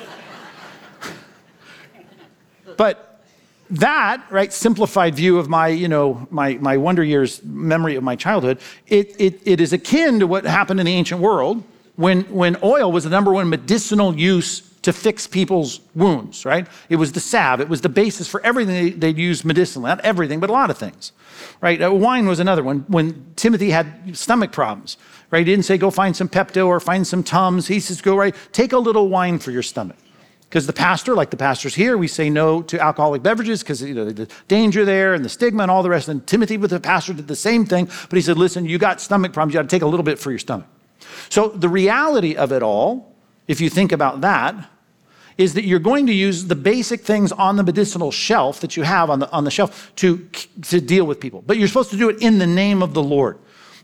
But 2.80 3.20
that 3.68 4.24
right 4.30 4.54
simplified 4.54 5.14
view 5.14 5.36
of 5.36 5.50
my 5.50 5.68
you 5.68 5.86
know 5.86 6.26
my, 6.30 6.54
my 6.54 6.78
wonder 6.78 7.04
years 7.04 7.44
memory 7.44 7.94
of 7.94 8.02
my 8.02 8.16
childhood 8.16 8.58
it, 8.86 9.14
it, 9.20 9.38
it 9.44 9.60
is 9.60 9.74
akin 9.74 10.20
to 10.20 10.26
what 10.26 10.44
happened 10.46 10.80
in 10.80 10.86
the 10.86 10.92
ancient 10.94 11.20
world 11.20 11.62
when 11.96 12.22
when 12.40 12.56
oil 12.62 12.90
was 12.90 13.04
the 13.04 13.10
number 13.10 13.34
one 13.34 13.50
medicinal 13.50 14.18
use 14.18 14.62
to 14.80 14.94
fix 14.94 15.26
people's 15.26 15.80
wounds 15.94 16.46
right? 16.46 16.66
It 16.88 16.96
was 16.96 17.12
the 17.12 17.20
salve. 17.20 17.60
It 17.60 17.68
was 17.68 17.82
the 17.82 17.90
basis 17.90 18.26
for 18.26 18.40
everything 18.40 18.74
they, 18.74 18.90
they'd 18.92 19.18
use 19.18 19.44
medicinally. 19.44 19.88
Not 19.88 20.00
everything 20.00 20.40
but 20.40 20.48
a 20.48 20.54
lot 20.54 20.70
of 20.70 20.78
things 20.78 21.12
right? 21.60 21.82
Uh, 21.82 21.92
wine 21.92 22.26
was 22.26 22.40
another 22.40 22.64
one. 22.64 22.86
When 22.88 23.34
timothy 23.36 23.70
had 23.72 24.16
stomach 24.16 24.52
problems 24.52 24.96
right? 25.30 25.40
He 25.40 25.52
didn't 25.52 25.66
say 25.66 25.76
go 25.76 25.90
find 25.90 26.16
some 26.16 26.30
pepto 26.30 26.66
or 26.66 26.80
find 26.80 27.06
some 27.06 27.22
tums. 27.22 27.66
He 27.66 27.78
says 27.78 28.00
go 28.00 28.16
right 28.16 28.34
take 28.52 28.72
a 28.72 28.78
little 28.78 29.10
wine 29.10 29.38
for 29.38 29.50
your 29.50 29.62
stomach 29.62 29.98
because 30.50 30.66
the 30.66 30.72
pastor, 30.72 31.14
like 31.14 31.30
the 31.30 31.36
pastors 31.36 31.76
here, 31.76 31.96
we 31.96 32.08
say 32.08 32.28
no 32.28 32.60
to 32.62 32.80
alcoholic 32.80 33.22
beverages 33.22 33.62
because 33.62 33.80
you 33.80 33.94
know, 33.94 34.10
the 34.10 34.28
danger 34.48 34.84
there 34.84 35.14
and 35.14 35.24
the 35.24 35.28
stigma 35.28 35.62
and 35.62 35.70
all 35.70 35.84
the 35.84 35.88
rest. 35.88 36.08
And 36.08 36.26
Timothy, 36.26 36.56
with 36.56 36.70
the 36.70 36.80
pastor, 36.80 37.12
did 37.12 37.28
the 37.28 37.36
same 37.36 37.64
thing. 37.64 37.84
But 37.84 38.16
he 38.16 38.20
said, 38.20 38.36
listen, 38.36 38.64
you 38.64 38.76
got 38.76 39.00
stomach 39.00 39.32
problems. 39.32 39.54
You 39.54 39.58
got 39.58 39.70
to 39.70 39.76
take 39.76 39.82
a 39.82 39.86
little 39.86 40.02
bit 40.02 40.18
for 40.18 40.30
your 40.30 40.40
stomach. 40.40 40.66
So 41.28 41.50
the 41.50 41.68
reality 41.68 42.34
of 42.34 42.50
it 42.50 42.64
all, 42.64 43.14
if 43.46 43.60
you 43.60 43.70
think 43.70 43.92
about 43.92 44.22
that, 44.22 44.68
is 45.38 45.54
that 45.54 45.64
you're 45.64 45.78
going 45.78 46.08
to 46.08 46.12
use 46.12 46.46
the 46.46 46.56
basic 46.56 47.02
things 47.02 47.30
on 47.30 47.54
the 47.54 47.62
medicinal 47.62 48.10
shelf 48.10 48.58
that 48.58 48.76
you 48.76 48.82
have 48.82 49.08
on 49.08 49.20
the, 49.20 49.30
on 49.30 49.44
the 49.44 49.52
shelf 49.52 49.92
to, 49.96 50.18
to 50.62 50.80
deal 50.80 51.04
with 51.04 51.20
people. 51.20 51.44
But 51.46 51.58
you're 51.58 51.68
supposed 51.68 51.90
to 51.90 51.96
do 51.96 52.08
it 52.08 52.20
in 52.20 52.38
the 52.38 52.46
name 52.46 52.82
of 52.82 52.92
the 52.92 53.02
Lord. 53.04 53.38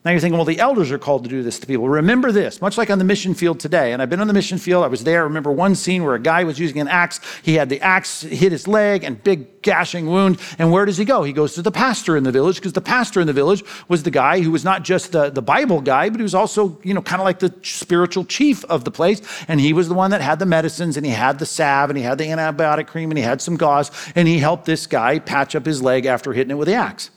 Now 0.05 0.13
you're 0.13 0.21
thinking, 0.21 0.37
well, 0.39 0.45
the 0.45 0.61
elders 0.61 0.93
are 0.93 0.99
called 0.99 1.25
to 1.25 1.31
do 1.31 1.43
this 1.43 1.59
to 1.59 1.67
people. 1.67 1.89
Remember 1.89 2.31
this, 2.31 2.61
much 2.61 2.79
like 2.79 2.91
on 2.91 2.99
the 2.99 3.05
mission 3.05 3.35
field 3.35 3.59
today. 3.59 3.93
And 3.93 4.01
I've 4.01 4.11
been 4.11 4.21
on 4.21 4.29
the 4.29 4.35
mission 4.35 4.59
field, 4.59 4.85
I 4.85 4.89
was 4.89 5.05
there. 5.05 5.21
I 5.21 5.25
remember 5.25 5.51
one 5.51 5.75
scene 5.75 6.05
where 6.05 6.15
a 6.15 6.21
guy 6.21 6.45
was 6.45 6.59
using 6.59 6.81
an 6.81 6.89
axe. 6.89 7.21
He 7.43 7.55
had 7.55 7.69
the 7.69 7.81
axe 7.81 8.23
hit 8.23 8.53
his 8.53 8.69
leg 8.69 9.05
and 9.05 9.23
big 9.23 9.63
gashing 9.63 10.07
wound. 10.07 10.41
And 10.59 10.71
where 10.71 10.85
does 10.85 10.97
he 10.97 11.05
go? 11.05 11.25
He 11.25 11.33
goes 11.33 11.55
to 11.55 11.63
the 11.63 11.73
pastor 11.73 12.17
in 12.17 12.25
the 12.25 12.31
village 12.31 12.57
because 12.57 12.73
the 12.73 12.81
pastor 12.81 13.21
in 13.21 13.27
the 13.27 13.33
village 13.33 13.65
was 13.89 14.05
the 14.05 14.11
guy 14.11 14.41
who 14.41 14.53
was 14.53 14.65
not 14.65 14.85
just 14.85 15.13
the, 15.13 15.31
the 15.31 15.43
Bible 15.43 15.81
guy, 15.81 16.09
but 16.09 16.21
he 16.21 16.23
was 16.23 16.35
also, 16.35 16.79
you 16.83 16.95
know, 16.95 17.03
kind 17.03 17.21
of 17.21 17.25
like 17.25 17.41
the 17.41 17.53
spiritual 17.63 18.25
chief 18.25 18.65
of 18.67 18.85
the 18.85 18.91
place. 18.91 19.21
And 19.49 19.61
he 19.61 19.73
was 19.73 19.89
the 19.89 19.95
one 19.95 20.13
that 20.13 20.21
had 20.21 20.39
the 20.39 20.47
medicines 20.47 20.97
and 20.97 21.05
he 21.05 21.13
had 21.13 21.39
the 21.39 21.47
salve 21.47 21.91
and 21.91 21.99
he 21.99 22.05
had 22.05 22.19
the 22.19 22.27
antibiotic 22.27 22.87
cream 22.87 23.11
and 23.11 23.19
he 23.19 23.25
had 23.25 23.43
some 23.43 23.57
gauze 23.57 23.91
and 24.15 24.29
he 24.29 24.39
helped 24.39 24.67
this 24.67 24.87
guy 24.87 25.19
patch 25.19 25.57
up 25.57 25.67
his 25.67 25.83
leg 25.83 26.07
after 26.07 26.33
hitting 26.33 26.53
it 26.53 26.55
with 26.55 26.69
the 26.69 26.75
axe 26.75 27.11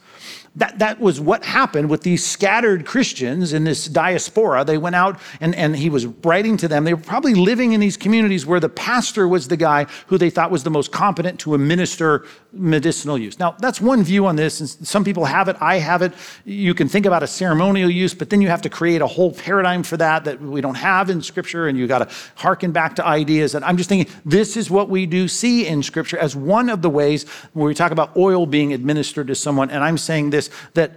that, 0.59 0.77
that 0.79 0.99
was 0.99 1.19
what 1.21 1.43
happened 1.45 1.89
with 1.89 2.01
these 2.01 2.25
scattered 2.25 2.85
Christians 2.85 3.53
in 3.53 3.63
this 3.63 3.85
diaspora. 3.85 4.65
They 4.65 4.77
went 4.77 4.95
out 4.95 5.19
and, 5.39 5.55
and 5.55 5.75
he 5.75 5.89
was 5.89 6.05
writing 6.05 6.57
to 6.57 6.67
them. 6.67 6.83
They 6.83 6.93
were 6.93 7.01
probably 7.01 7.33
living 7.33 7.71
in 7.71 7.79
these 7.79 7.95
communities 7.95 8.45
where 8.45 8.59
the 8.59 8.69
pastor 8.69 9.27
was 9.27 9.47
the 9.47 9.57
guy 9.57 9.85
who 10.07 10.17
they 10.17 10.29
thought 10.29 10.51
was 10.51 10.63
the 10.63 10.69
most 10.69 10.91
competent 10.91 11.39
to 11.41 11.55
administer 11.55 12.25
medicinal 12.51 13.17
use. 13.17 13.39
Now, 13.39 13.55
that's 13.59 13.79
one 13.79 14.03
view 14.03 14.25
on 14.25 14.35
this. 14.35 14.59
And 14.59 14.69
some 14.69 15.05
people 15.05 15.25
have 15.25 15.47
it, 15.47 15.55
I 15.61 15.77
have 15.77 16.01
it. 16.01 16.13
You 16.43 16.73
can 16.73 16.89
think 16.89 17.05
about 17.05 17.23
a 17.23 17.27
ceremonial 17.27 17.89
use, 17.89 18.13
but 18.13 18.29
then 18.29 18.41
you 18.41 18.49
have 18.49 18.61
to 18.63 18.69
create 18.69 19.01
a 19.01 19.07
whole 19.07 19.31
paradigm 19.31 19.83
for 19.83 19.95
that 19.97 20.25
that 20.25 20.41
we 20.41 20.59
don't 20.59 20.75
have 20.75 21.09
in 21.09 21.21
Scripture, 21.21 21.67
and 21.67 21.77
you 21.77 21.87
got 21.87 21.99
to 21.99 22.15
harken 22.35 22.71
back 22.71 22.95
to 22.97 23.05
ideas. 23.05 23.55
And 23.55 23.63
I'm 23.63 23.77
just 23.77 23.87
thinking 23.87 24.13
this 24.25 24.57
is 24.57 24.69
what 24.69 24.89
we 24.89 25.05
do 25.05 25.27
see 25.27 25.67
in 25.67 25.83
Scripture 25.83 26.17
as 26.17 26.35
one 26.35 26.69
of 26.69 26.81
the 26.81 26.89
ways 26.89 27.29
where 27.53 27.67
we 27.67 27.73
talk 27.73 27.91
about 27.91 28.17
oil 28.17 28.45
being 28.45 28.73
administered 28.73 29.27
to 29.27 29.35
someone. 29.35 29.69
And 29.69 29.83
I'm 29.83 29.97
saying 29.97 30.31
this 30.31 30.48
that 30.73 30.91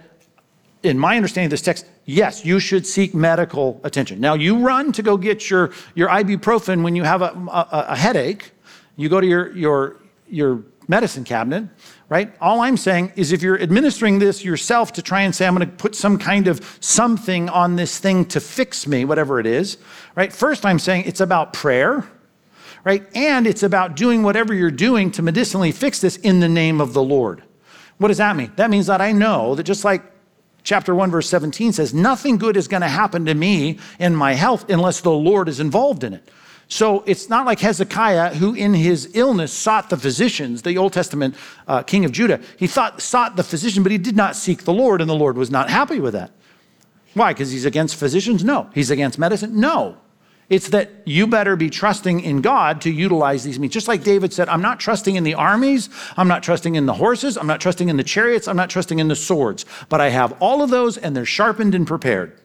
in 0.83 0.99
my 0.99 1.15
understanding 1.15 1.47
of 1.47 1.51
this 1.51 1.61
text, 1.61 1.85
yes, 2.05 2.45
you 2.45 2.59
should 2.59 2.85
seek 2.85 3.13
medical 3.13 3.79
attention. 3.83 4.19
Now, 4.19 4.33
you 4.33 4.59
run 4.59 4.91
to 4.93 5.01
go 5.01 5.17
get 5.17 5.49
your, 5.49 5.71
your 5.95 6.09
ibuprofen 6.09 6.83
when 6.83 6.95
you 6.95 7.03
have 7.03 7.21
a, 7.21 7.31
a, 7.51 7.85
a 7.89 7.95
headache. 7.95 8.51
You 8.97 9.09
go 9.09 9.21
to 9.21 9.27
your, 9.27 9.55
your, 9.55 9.97
your 10.27 10.63
medicine 10.87 11.23
cabinet, 11.23 11.69
right? 12.09 12.33
All 12.41 12.61
I'm 12.61 12.77
saying 12.77 13.13
is 13.15 13.31
if 13.31 13.41
you're 13.41 13.59
administering 13.59 14.19
this 14.19 14.43
yourself 14.43 14.93
to 14.93 15.01
try 15.01 15.21
and 15.21 15.33
say, 15.33 15.47
I'm 15.47 15.55
going 15.55 15.69
to 15.69 15.75
put 15.75 15.95
some 15.95 16.17
kind 16.17 16.47
of 16.47 16.77
something 16.81 17.49
on 17.49 17.75
this 17.75 17.97
thing 17.97 18.25
to 18.25 18.39
fix 18.39 18.85
me, 18.85 19.05
whatever 19.05 19.39
it 19.39 19.45
is, 19.45 19.77
right? 20.15 20.31
First, 20.31 20.65
I'm 20.65 20.79
saying 20.79 21.05
it's 21.05 21.21
about 21.21 21.53
prayer, 21.53 22.05
right? 22.83 23.07
And 23.15 23.47
it's 23.47 23.63
about 23.63 23.95
doing 23.95 24.23
whatever 24.23 24.53
you're 24.53 24.71
doing 24.71 25.11
to 25.11 25.21
medicinally 25.21 25.71
fix 25.71 26.01
this 26.01 26.17
in 26.17 26.41
the 26.41 26.49
name 26.49 26.81
of 26.81 26.93
the 26.93 27.03
Lord. 27.03 27.43
What 28.03 28.09
does 28.09 28.17
that 28.17 28.35
mean? 28.35 28.51
That 28.57 28.69
means 28.69 28.87
that 28.87 28.99
I 28.99 29.13
know 29.13 29.55
that 29.55 29.63
just 29.63 29.85
like 29.85 30.03
chapter 30.63 30.93
1, 30.93 31.09
verse 31.09 31.29
17 31.29 31.71
says, 31.71 31.93
nothing 31.93 32.37
good 32.37 32.57
is 32.57 32.67
going 32.67 32.81
to 32.81 32.89
happen 32.89 33.23
to 33.27 33.33
me 33.33 33.79
in 33.97 34.13
my 34.13 34.33
health 34.33 34.69
unless 34.69 34.99
the 34.99 35.09
Lord 35.09 35.47
is 35.47 35.61
involved 35.61 36.03
in 36.03 36.13
it. 36.13 36.29
So 36.67 37.05
it's 37.07 37.29
not 37.29 37.45
like 37.45 37.61
Hezekiah, 37.61 38.33
who 38.33 38.55
in 38.55 38.73
his 38.73 39.09
illness 39.13 39.53
sought 39.53 39.89
the 39.89 39.95
physicians, 39.95 40.63
the 40.63 40.77
Old 40.77 40.91
Testament 40.91 41.35
uh, 41.65 41.83
king 41.83 42.03
of 42.03 42.11
Judah. 42.11 42.41
He 42.57 42.67
thought, 42.67 43.01
sought 43.01 43.37
the 43.37 43.43
physician, 43.43 43.83
but 43.83 43.93
he 43.93 43.97
did 43.97 44.17
not 44.17 44.35
seek 44.35 44.65
the 44.65 44.73
Lord, 44.73 44.99
and 44.99 45.09
the 45.09 45.15
Lord 45.15 45.37
was 45.37 45.49
not 45.49 45.69
happy 45.69 46.01
with 46.01 46.11
that. 46.11 46.31
Why? 47.13 47.31
Because 47.31 47.51
he's 47.51 47.63
against 47.63 47.95
physicians? 47.95 48.43
No. 48.43 48.69
He's 48.73 48.91
against 48.91 49.17
medicine? 49.17 49.57
No. 49.61 49.97
It's 50.53 50.69
that 50.69 50.91
you 51.05 51.25
better 51.25 51.55
be 51.55 51.71
trusting 51.71 52.19
in 52.19 52.41
God 52.41 52.81
to 52.81 52.91
utilize 52.91 53.43
these 53.43 53.57
means. 53.57 53.73
Just 53.73 53.87
like 53.87 54.03
David 54.03 54.31
said, 54.31 54.47
I'm 54.49 54.61
not 54.61 54.79
trusting 54.79 55.15
in 55.15 55.23
the 55.23 55.33
armies, 55.33 55.89
I'm 56.15 56.27
not 56.27 56.43
trusting 56.43 56.75
in 56.75 56.85
the 56.85 56.93
horses, 56.93 57.37
I'm 57.39 57.47
not 57.47 57.59
trusting 57.59 57.89
in 57.89 57.97
the 57.97 58.03
chariots, 58.03 58.47
I'm 58.47 58.55
not 58.55 58.69
trusting 58.69 58.99
in 58.99 59.07
the 59.07 59.15
swords, 59.15 59.65
but 59.89 59.99
I 59.99 60.09
have 60.09 60.39
all 60.39 60.61
of 60.61 60.69
those 60.69 60.95
and 60.95 61.15
they're 61.15 61.25
sharpened 61.25 61.73
and 61.73 61.87
prepared. 61.87 62.39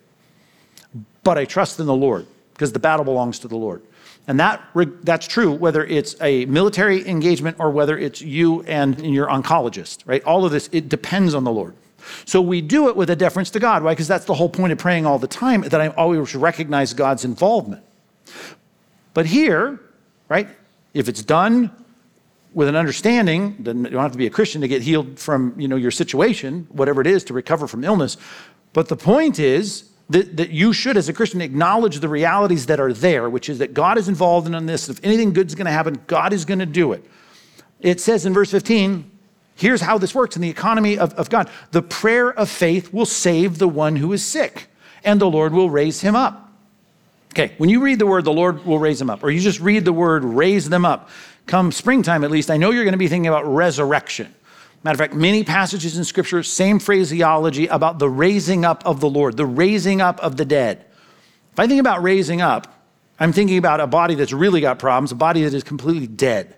But 1.22 1.36
I 1.36 1.44
trust 1.44 1.80
in 1.80 1.84
the 1.84 1.94
Lord 1.94 2.26
because 2.54 2.72
the 2.72 2.78
battle 2.78 3.04
belongs 3.04 3.40
to 3.40 3.48
the 3.48 3.58
Lord. 3.58 3.82
And 4.26 4.40
that, 4.40 4.62
that's 5.02 5.26
true 5.26 5.52
whether 5.52 5.84
it's 5.84 6.16
a 6.22 6.46
military 6.46 7.06
engagement 7.06 7.58
or 7.60 7.70
whether 7.70 7.98
it's 7.98 8.22
you 8.22 8.62
and 8.62 8.98
your 9.04 9.26
oncologist, 9.26 9.98
right? 10.06 10.24
All 10.24 10.46
of 10.46 10.50
this, 10.50 10.70
it 10.72 10.88
depends 10.88 11.34
on 11.34 11.44
the 11.44 11.52
Lord. 11.52 11.74
So 12.24 12.40
we 12.40 12.62
do 12.62 12.88
it 12.88 12.96
with 12.96 13.10
a 13.10 13.16
deference 13.16 13.50
to 13.50 13.60
God. 13.60 13.82
Why? 13.82 13.92
Because 13.92 14.08
that's 14.08 14.24
the 14.24 14.32
whole 14.32 14.48
point 14.48 14.72
of 14.72 14.78
praying 14.78 15.04
all 15.04 15.18
the 15.18 15.28
time, 15.28 15.60
that 15.60 15.78
I 15.78 15.88
always 15.88 16.34
recognize 16.34 16.94
God's 16.94 17.26
involvement. 17.26 17.84
But 19.14 19.26
here, 19.26 19.80
right, 20.28 20.48
if 20.94 21.08
it's 21.08 21.22
done 21.22 21.70
with 22.54 22.68
an 22.68 22.76
understanding, 22.76 23.56
then 23.60 23.84
you 23.84 23.90
don't 23.90 24.02
have 24.02 24.12
to 24.12 24.18
be 24.18 24.26
a 24.26 24.30
Christian 24.30 24.60
to 24.62 24.68
get 24.68 24.82
healed 24.82 25.18
from 25.18 25.54
you 25.58 25.68
know, 25.68 25.76
your 25.76 25.90
situation, 25.90 26.66
whatever 26.70 27.00
it 27.00 27.06
is, 27.06 27.24
to 27.24 27.34
recover 27.34 27.66
from 27.66 27.84
illness. 27.84 28.16
But 28.72 28.88
the 28.88 28.96
point 28.96 29.38
is 29.38 29.90
that, 30.10 30.36
that 30.36 30.50
you 30.50 30.72
should, 30.72 30.96
as 30.96 31.08
a 31.08 31.12
Christian, 31.12 31.40
acknowledge 31.40 32.00
the 32.00 32.08
realities 32.08 32.66
that 32.66 32.80
are 32.80 32.92
there, 32.92 33.28
which 33.28 33.48
is 33.48 33.58
that 33.58 33.74
God 33.74 33.98
is 33.98 34.08
involved 34.08 34.52
in 34.52 34.66
this. 34.66 34.88
If 34.88 35.04
anything 35.04 35.32
good 35.32 35.48
is 35.48 35.54
going 35.54 35.66
to 35.66 35.72
happen, 35.72 36.00
God 36.06 36.32
is 36.32 36.44
going 36.44 36.60
to 36.60 36.66
do 36.66 36.92
it. 36.92 37.04
It 37.80 38.00
says 38.00 38.26
in 38.26 38.32
verse 38.32 38.50
15, 38.50 39.10
here's 39.54 39.80
how 39.80 39.98
this 39.98 40.14
works 40.14 40.34
in 40.34 40.42
the 40.42 40.48
economy 40.48 40.98
of, 40.98 41.12
of 41.14 41.30
God 41.30 41.50
the 41.70 41.82
prayer 41.82 42.32
of 42.32 42.48
faith 42.48 42.92
will 42.92 43.06
save 43.06 43.58
the 43.58 43.68
one 43.68 43.96
who 43.96 44.12
is 44.12 44.24
sick, 44.24 44.68
and 45.04 45.20
the 45.20 45.30
Lord 45.30 45.52
will 45.52 45.70
raise 45.70 46.00
him 46.00 46.16
up. 46.16 46.47
Okay, 47.38 47.54
when 47.58 47.70
you 47.70 47.80
read 47.80 48.00
the 48.00 48.06
word, 48.06 48.24
the 48.24 48.32
Lord 48.32 48.66
will 48.66 48.80
raise 48.80 48.98
them 48.98 49.08
up, 49.08 49.22
or 49.22 49.30
you 49.30 49.38
just 49.38 49.60
read 49.60 49.84
the 49.84 49.92
word, 49.92 50.24
raise 50.24 50.68
them 50.68 50.84
up, 50.84 51.08
come 51.46 51.70
springtime 51.70 52.24
at 52.24 52.32
least, 52.32 52.50
I 52.50 52.56
know 52.56 52.72
you're 52.72 52.82
going 52.82 52.92
to 52.94 52.98
be 52.98 53.06
thinking 53.06 53.28
about 53.28 53.46
resurrection. 53.46 54.34
Matter 54.82 54.94
of 54.94 54.98
fact, 54.98 55.14
many 55.14 55.44
passages 55.44 55.96
in 55.96 56.02
Scripture, 56.02 56.42
same 56.42 56.80
phraseology 56.80 57.68
about 57.68 58.00
the 58.00 58.08
raising 58.08 58.64
up 58.64 58.84
of 58.84 58.98
the 58.98 59.08
Lord, 59.08 59.36
the 59.36 59.46
raising 59.46 60.00
up 60.00 60.18
of 60.18 60.36
the 60.36 60.44
dead. 60.44 60.84
If 61.52 61.60
I 61.60 61.68
think 61.68 61.78
about 61.78 62.02
raising 62.02 62.40
up, 62.40 62.74
I'm 63.20 63.32
thinking 63.32 63.56
about 63.56 63.78
a 63.78 63.86
body 63.86 64.16
that's 64.16 64.32
really 64.32 64.60
got 64.60 64.80
problems, 64.80 65.12
a 65.12 65.14
body 65.14 65.44
that 65.44 65.54
is 65.54 65.62
completely 65.62 66.08
dead. 66.08 66.56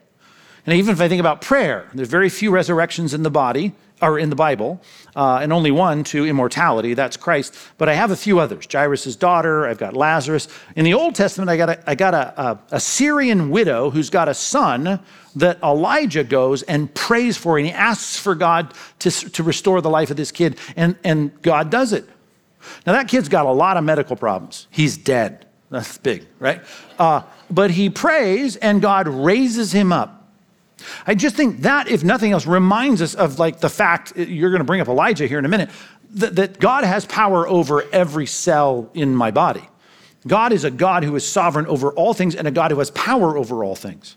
And 0.65 0.75
even 0.79 0.95
if 0.95 1.01
I 1.03 1.09
think 1.09 1.21
about 1.21 1.43
prayer, 1.43 1.91
there's 1.93 2.09
very 2.09 2.31
few 2.31 2.51
resurrections 2.51 3.13
in 3.13 3.23
the 3.23 3.31
body, 3.31 3.75
are 4.01 4.19
in 4.19 4.31
the 4.31 4.37
Bible, 4.37 4.81
uh, 5.15 5.41
and 5.43 5.53
only 5.53 5.71
one 5.71 6.05
to 6.05 6.27
immortality. 6.27 6.95
That's 6.95 7.17
Christ. 7.17 7.57
But 7.79 7.89
I 7.89 7.95
have 7.95 8.11
a 8.11 8.17
few 8.17 8.39
others 8.39 8.67
Jairus' 8.71 9.17
daughter, 9.17 9.67
I've 9.67 9.79
got 9.79 9.95
Lazarus. 9.95 10.49
In 10.77 10.85
the 10.85 10.95
Old 10.95 11.15
Testament, 11.15 11.51
I 11.51 11.57
got, 11.57 11.69
a, 11.71 11.91
I 11.91 11.95
got 11.95 12.15
a, 12.15 12.41
a, 12.41 12.59
a 12.73 12.81
Syrian 12.81 13.51
widow 13.51 13.91
who's 13.91 14.11
got 14.11 14.29
a 14.29 14.35
son 14.35 15.01
that 15.37 15.63
Elijah 15.63 16.25
goes 16.25 16.63
and 16.63 16.93
prays 16.95 17.37
for, 17.37 17.59
and 17.59 17.67
he 17.67 17.73
asks 17.73 18.19
for 18.19 18.35
God 18.35 18.75
to, 19.01 19.11
to 19.11 19.43
restore 19.43 19.81
the 19.81 19.91
life 19.91 20.11
of 20.11 20.17
this 20.17 20.33
kid, 20.33 20.59
and, 20.77 20.97
and 21.05 21.41
God 21.43 21.71
does 21.71 21.93
it. 21.93 22.09
Now, 22.87 22.93
that 22.93 23.09
kid's 23.09 23.29
got 23.29 23.47
a 23.47 23.53
lot 23.53 23.77
of 23.77 23.85
medical 23.85 24.17
problems. 24.17 24.67
He's 24.71 24.97
dead. 24.97 25.47
That's 25.71 25.99
big, 25.99 26.27
right? 26.39 26.63
Uh, 26.99 27.23
but 27.51 27.71
he 27.71 27.91
prays, 27.91 28.57
and 28.57 28.83
God 28.83 29.07
raises 29.07 29.73
him 29.73 29.93
up. 29.93 30.20
I 31.07 31.15
just 31.15 31.37
think 31.37 31.63
that, 31.63 31.89
if 31.89 32.05
nothing 32.05 32.33
else, 32.33 32.47
reminds 32.47 33.03
us 33.03 33.15
of 33.15 33.39
like 33.39 33.61
the 33.61 33.69
fact 33.69 34.13
uh, 34.17 34.23
you're 34.23 34.51
going 34.51 34.61
to 34.61 34.65
bring 34.65 34.81
up 34.81 34.89
Elijah 34.89 35.27
here 35.27 35.39
in 35.39 35.45
a 35.45 35.49
minute 35.49 35.71
that, 36.11 36.37
that 36.37 36.61
God 36.61 36.85
has 36.85 37.07
power 37.07 37.47
over 37.47 37.85
every 37.93 38.27
cell 38.27 38.91
in 38.95 39.15
my 39.15 39.31
body. 39.31 39.63
God 40.27 40.53
is 40.53 40.65
a 40.65 40.71
God 40.71 41.05
who 41.05 41.17
is 41.17 41.27
sovereign 41.27 41.67
over 41.67 41.93
all 41.93 42.15
things 42.15 42.35
and 42.35 42.47
a 42.47 42.51
God 42.51 42.71
who 42.71 42.79
has 42.79 42.91
power 42.91 43.37
over 43.37 43.65
all 43.65 43.75
things. 43.75 44.17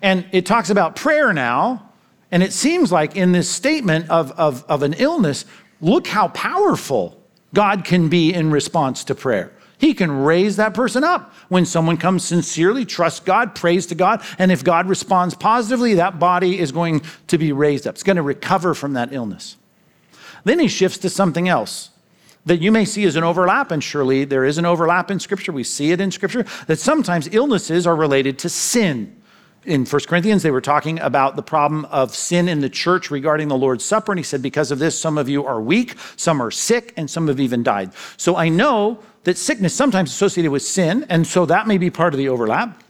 And 0.00 0.24
it 0.32 0.46
talks 0.46 0.70
about 0.70 0.96
prayer 0.96 1.32
now, 1.32 1.90
and 2.30 2.42
it 2.42 2.52
seems 2.52 2.90
like 2.90 3.16
in 3.16 3.32
this 3.32 3.48
statement 3.48 4.10
of, 4.10 4.32
of, 4.32 4.64
of 4.68 4.82
an 4.82 4.94
illness, 4.94 5.44
look 5.80 6.06
how 6.06 6.28
powerful 6.28 7.20
God 7.54 7.84
can 7.84 8.08
be 8.08 8.32
in 8.32 8.50
response 8.50 9.04
to 9.04 9.14
prayer. 9.14 9.52
He 9.82 9.94
can 9.94 10.22
raise 10.22 10.54
that 10.56 10.74
person 10.74 11.02
up. 11.02 11.34
When 11.48 11.66
someone 11.66 11.96
comes 11.96 12.22
sincerely, 12.22 12.84
trusts 12.84 13.18
God, 13.18 13.56
prays 13.56 13.84
to 13.86 13.96
God, 13.96 14.22
and 14.38 14.52
if 14.52 14.62
God 14.62 14.88
responds 14.88 15.34
positively, 15.34 15.94
that 15.94 16.20
body 16.20 16.60
is 16.60 16.70
going 16.70 17.02
to 17.26 17.36
be 17.36 17.50
raised 17.50 17.88
up. 17.88 17.96
It's 17.96 18.04
going 18.04 18.14
to 18.14 18.22
recover 18.22 18.74
from 18.74 18.92
that 18.92 19.12
illness. 19.12 19.56
Then 20.44 20.60
he 20.60 20.68
shifts 20.68 20.98
to 20.98 21.10
something 21.10 21.48
else 21.48 21.90
that 22.46 22.60
you 22.60 22.70
may 22.70 22.84
see 22.84 23.02
as 23.06 23.16
an 23.16 23.24
overlap, 23.24 23.72
and 23.72 23.82
surely 23.82 24.24
there 24.24 24.44
is 24.44 24.56
an 24.56 24.66
overlap 24.66 25.10
in 25.10 25.18
Scripture. 25.18 25.50
We 25.50 25.64
see 25.64 25.90
it 25.90 26.00
in 26.00 26.12
Scripture 26.12 26.46
that 26.68 26.78
sometimes 26.78 27.28
illnesses 27.34 27.84
are 27.84 27.96
related 27.96 28.38
to 28.38 28.48
sin 28.48 29.20
in 29.64 29.86
1 29.86 30.02
Corinthians, 30.08 30.42
they 30.42 30.50
were 30.50 30.60
talking 30.60 30.98
about 31.00 31.36
the 31.36 31.42
problem 31.42 31.84
of 31.86 32.14
sin 32.14 32.48
in 32.48 32.60
the 32.60 32.68
church 32.68 33.10
regarding 33.10 33.46
the 33.46 33.56
Lord's 33.56 33.84
Supper. 33.84 34.10
And 34.10 34.18
he 34.18 34.24
said, 34.24 34.42
Because 34.42 34.72
of 34.72 34.78
this, 34.78 34.98
some 34.98 35.18
of 35.18 35.28
you 35.28 35.46
are 35.46 35.60
weak, 35.60 35.94
some 36.16 36.42
are 36.42 36.50
sick, 36.50 36.92
and 36.96 37.08
some 37.08 37.28
have 37.28 37.38
even 37.38 37.62
died. 37.62 37.92
So 38.16 38.36
I 38.36 38.48
know 38.48 38.98
that 39.24 39.38
sickness 39.38 39.74
sometimes 39.74 40.10
associated 40.10 40.50
with 40.50 40.62
sin, 40.62 41.06
and 41.08 41.26
so 41.26 41.46
that 41.46 41.66
may 41.66 41.78
be 41.78 41.90
part 41.90 42.14
of 42.14 42.18
the 42.18 42.28
overlap, 42.28 42.82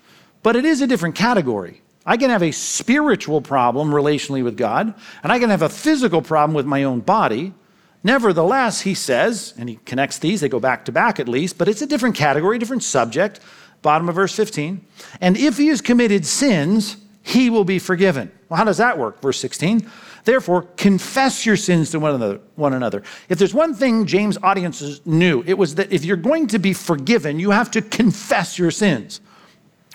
but 0.43 0.57
it 0.57 0.65
is 0.65 0.81
a 0.81 0.87
different 0.87 1.15
category. 1.15 1.83
I 2.05 2.17
can 2.17 2.31
have 2.31 2.43
a 2.43 2.51
spiritual 2.51 3.41
problem 3.41 3.91
relationally 3.91 4.43
with 4.43 4.57
God, 4.57 4.95
and 5.23 5.33
I 5.33 5.39
can 5.39 5.51
have 5.51 5.63
a 5.63 5.69
physical 5.69 6.23
problem 6.23 6.55
with 6.55 6.67
my 6.67 6.83
own 6.83 7.01
body. 7.01 7.55
Nevertheless, 8.03 8.81
he 8.81 8.95
says, 8.95 9.55
and 9.57 9.69
he 9.69 9.79
connects 9.85 10.19
these, 10.19 10.41
they 10.41 10.49
go 10.49 10.59
back 10.59 10.85
to 10.87 10.93
back 10.93 11.21
at 11.21 11.29
least, 11.29 11.59
but 11.59 11.69
it's 11.69 11.83
a 11.83 11.87
different 11.87 12.17
category, 12.17 12.59
different 12.59 12.83
subject 12.83 13.41
bottom 13.83 14.09
of 14.09 14.15
verse 14.15 14.35
15. 14.35 14.85
And 15.21 15.37
if 15.37 15.59
he 15.59 15.67
has 15.67 15.81
committed 15.81 16.25
sins, 16.25 16.97
he 17.23 17.51
will 17.51 17.65
be 17.65 17.79
forgiven. 17.79 18.31
Well, 18.49 18.59
how 18.59 18.65
does 18.65 18.79
that 18.79 18.99
work? 18.99 19.23
Verse 19.23 19.39
16. 19.41 19.89
Therefore, 20.25 20.63
confess 20.77 21.45
your 21.47 21.57
sins 21.57 21.91
to 21.91 22.01
one 22.01 22.15
another, 22.15 22.41
one 22.55 22.75
another. 22.75 23.03
If 23.29 23.39
there's 23.39 23.55
one 23.55 23.75
thing 23.75 24.07
James' 24.07 24.39
audiences 24.43 25.01
knew, 25.05 25.43
it 25.47 25.55
was 25.55 25.77
that 25.77 25.93
if 25.93 26.05
you're 26.05 26.17
going 26.17 26.47
to 26.49 26.59
be 26.59 26.73
forgiven, 26.73 27.39
you 27.39 27.51
have 27.51 27.71
to 27.73 27.83
confess 27.83 28.59
your 28.59 28.71
sins. 28.71 29.21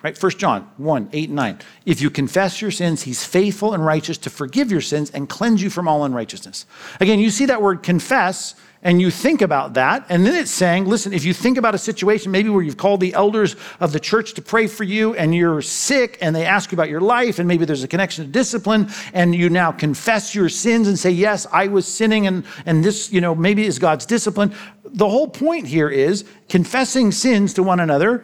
Right? 0.07 0.23
1 0.23 0.31
John 0.37 0.71
1, 0.77 1.09
8 1.11 1.27
and 1.27 1.35
9. 1.35 1.59
If 1.85 1.99
you 1.99 2.09
confess 2.09 2.61
your 2.61 2.71
sins, 2.71 3.01
he's 3.01 3.25
faithful 3.25 3.73
and 3.73 3.85
righteous 3.85 4.17
to 4.19 4.29
forgive 4.29 4.71
your 4.71 4.79
sins 4.79 5.11
and 5.11 5.27
cleanse 5.27 5.61
you 5.61 5.69
from 5.69 5.85
all 5.85 6.05
unrighteousness. 6.05 6.65
Again, 7.01 7.19
you 7.19 7.29
see 7.29 7.43
that 7.47 7.61
word 7.61 7.83
confess 7.83 8.55
and 8.83 9.01
you 9.01 9.11
think 9.11 9.41
about 9.41 9.73
that, 9.73 10.05
and 10.07 10.25
then 10.25 10.33
it's 10.33 10.51
saying, 10.51 10.85
listen, 10.85 11.11
if 11.11 11.25
you 11.25 11.33
think 11.33 11.57
about 11.57 11.75
a 11.75 11.77
situation 11.77 12.31
maybe 12.31 12.47
where 12.47 12.61
you've 12.61 12.77
called 12.77 13.01
the 13.01 13.13
elders 13.15 13.57
of 13.81 13.91
the 13.91 13.99
church 13.99 14.33
to 14.35 14.41
pray 14.41 14.67
for 14.67 14.85
you 14.85 15.13
and 15.15 15.35
you're 15.35 15.61
sick 15.61 16.17
and 16.21 16.33
they 16.33 16.45
ask 16.45 16.71
you 16.71 16.77
about 16.77 16.87
your 16.87 17.01
life, 17.01 17.37
and 17.37 17.45
maybe 17.45 17.65
there's 17.65 17.83
a 17.83 17.87
connection 17.87 18.23
to 18.23 18.31
discipline, 18.31 18.89
and 19.11 19.35
you 19.35 19.49
now 19.49 19.73
confess 19.73 20.33
your 20.33 20.47
sins 20.47 20.87
and 20.87 20.97
say, 20.97 21.11
yes, 21.11 21.45
I 21.51 21.67
was 21.67 21.85
sinning, 21.85 22.27
and, 22.27 22.45
and 22.65 22.81
this, 22.81 23.11
you 23.11 23.19
know, 23.19 23.35
maybe 23.35 23.65
is 23.65 23.77
God's 23.77 24.05
discipline. 24.05 24.55
The 24.85 25.09
whole 25.09 25.27
point 25.27 25.67
here 25.67 25.89
is 25.89 26.23
confessing 26.47 27.11
sins 27.11 27.53
to 27.55 27.63
one 27.63 27.81
another, 27.81 28.23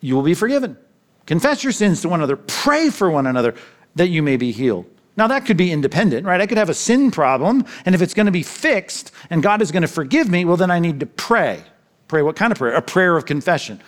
you 0.00 0.14
will 0.14 0.22
be 0.22 0.34
forgiven. 0.34 0.76
Confess 1.26 1.62
your 1.62 1.72
sins 1.72 2.00
to 2.02 2.08
one 2.08 2.20
another, 2.20 2.36
pray 2.36 2.90
for 2.90 3.10
one 3.10 3.26
another 3.26 3.54
that 3.96 4.08
you 4.08 4.22
may 4.22 4.36
be 4.36 4.52
healed. 4.52 4.86
Now, 5.16 5.26
that 5.26 5.46
could 5.46 5.56
be 5.56 5.72
independent, 5.72 6.24
right? 6.24 6.40
I 6.40 6.46
could 6.46 6.58
have 6.58 6.68
a 6.68 6.74
sin 6.74 7.10
problem, 7.10 7.64
and 7.84 7.94
if 7.94 8.00
it's 8.00 8.14
going 8.14 8.26
to 8.26 8.32
be 8.32 8.44
fixed 8.44 9.10
and 9.30 9.42
God 9.42 9.60
is 9.60 9.72
going 9.72 9.82
to 9.82 9.88
forgive 9.88 10.30
me, 10.30 10.44
well, 10.44 10.56
then 10.56 10.70
I 10.70 10.78
need 10.78 11.00
to 11.00 11.06
pray. 11.06 11.64
Pray 12.06 12.22
what 12.22 12.36
kind 12.36 12.52
of 12.52 12.58
prayer? 12.58 12.74
A 12.74 12.82
prayer 12.82 13.16
of 13.16 13.26
confession. 13.26 13.80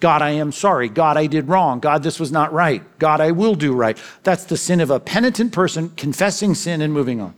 God, 0.00 0.22
I 0.22 0.30
am 0.30 0.52
sorry. 0.52 0.88
God, 0.88 1.16
I 1.16 1.26
did 1.26 1.48
wrong. 1.48 1.80
God, 1.80 2.02
this 2.02 2.18
was 2.18 2.32
not 2.32 2.52
right. 2.52 2.82
God, 2.98 3.20
I 3.20 3.32
will 3.32 3.54
do 3.54 3.74
right. 3.74 3.98
That's 4.22 4.44
the 4.44 4.56
sin 4.56 4.80
of 4.80 4.90
a 4.90 4.98
penitent 4.98 5.52
person 5.52 5.90
confessing 5.90 6.54
sin 6.54 6.80
and 6.80 6.92
moving 6.92 7.20
on. 7.20 7.34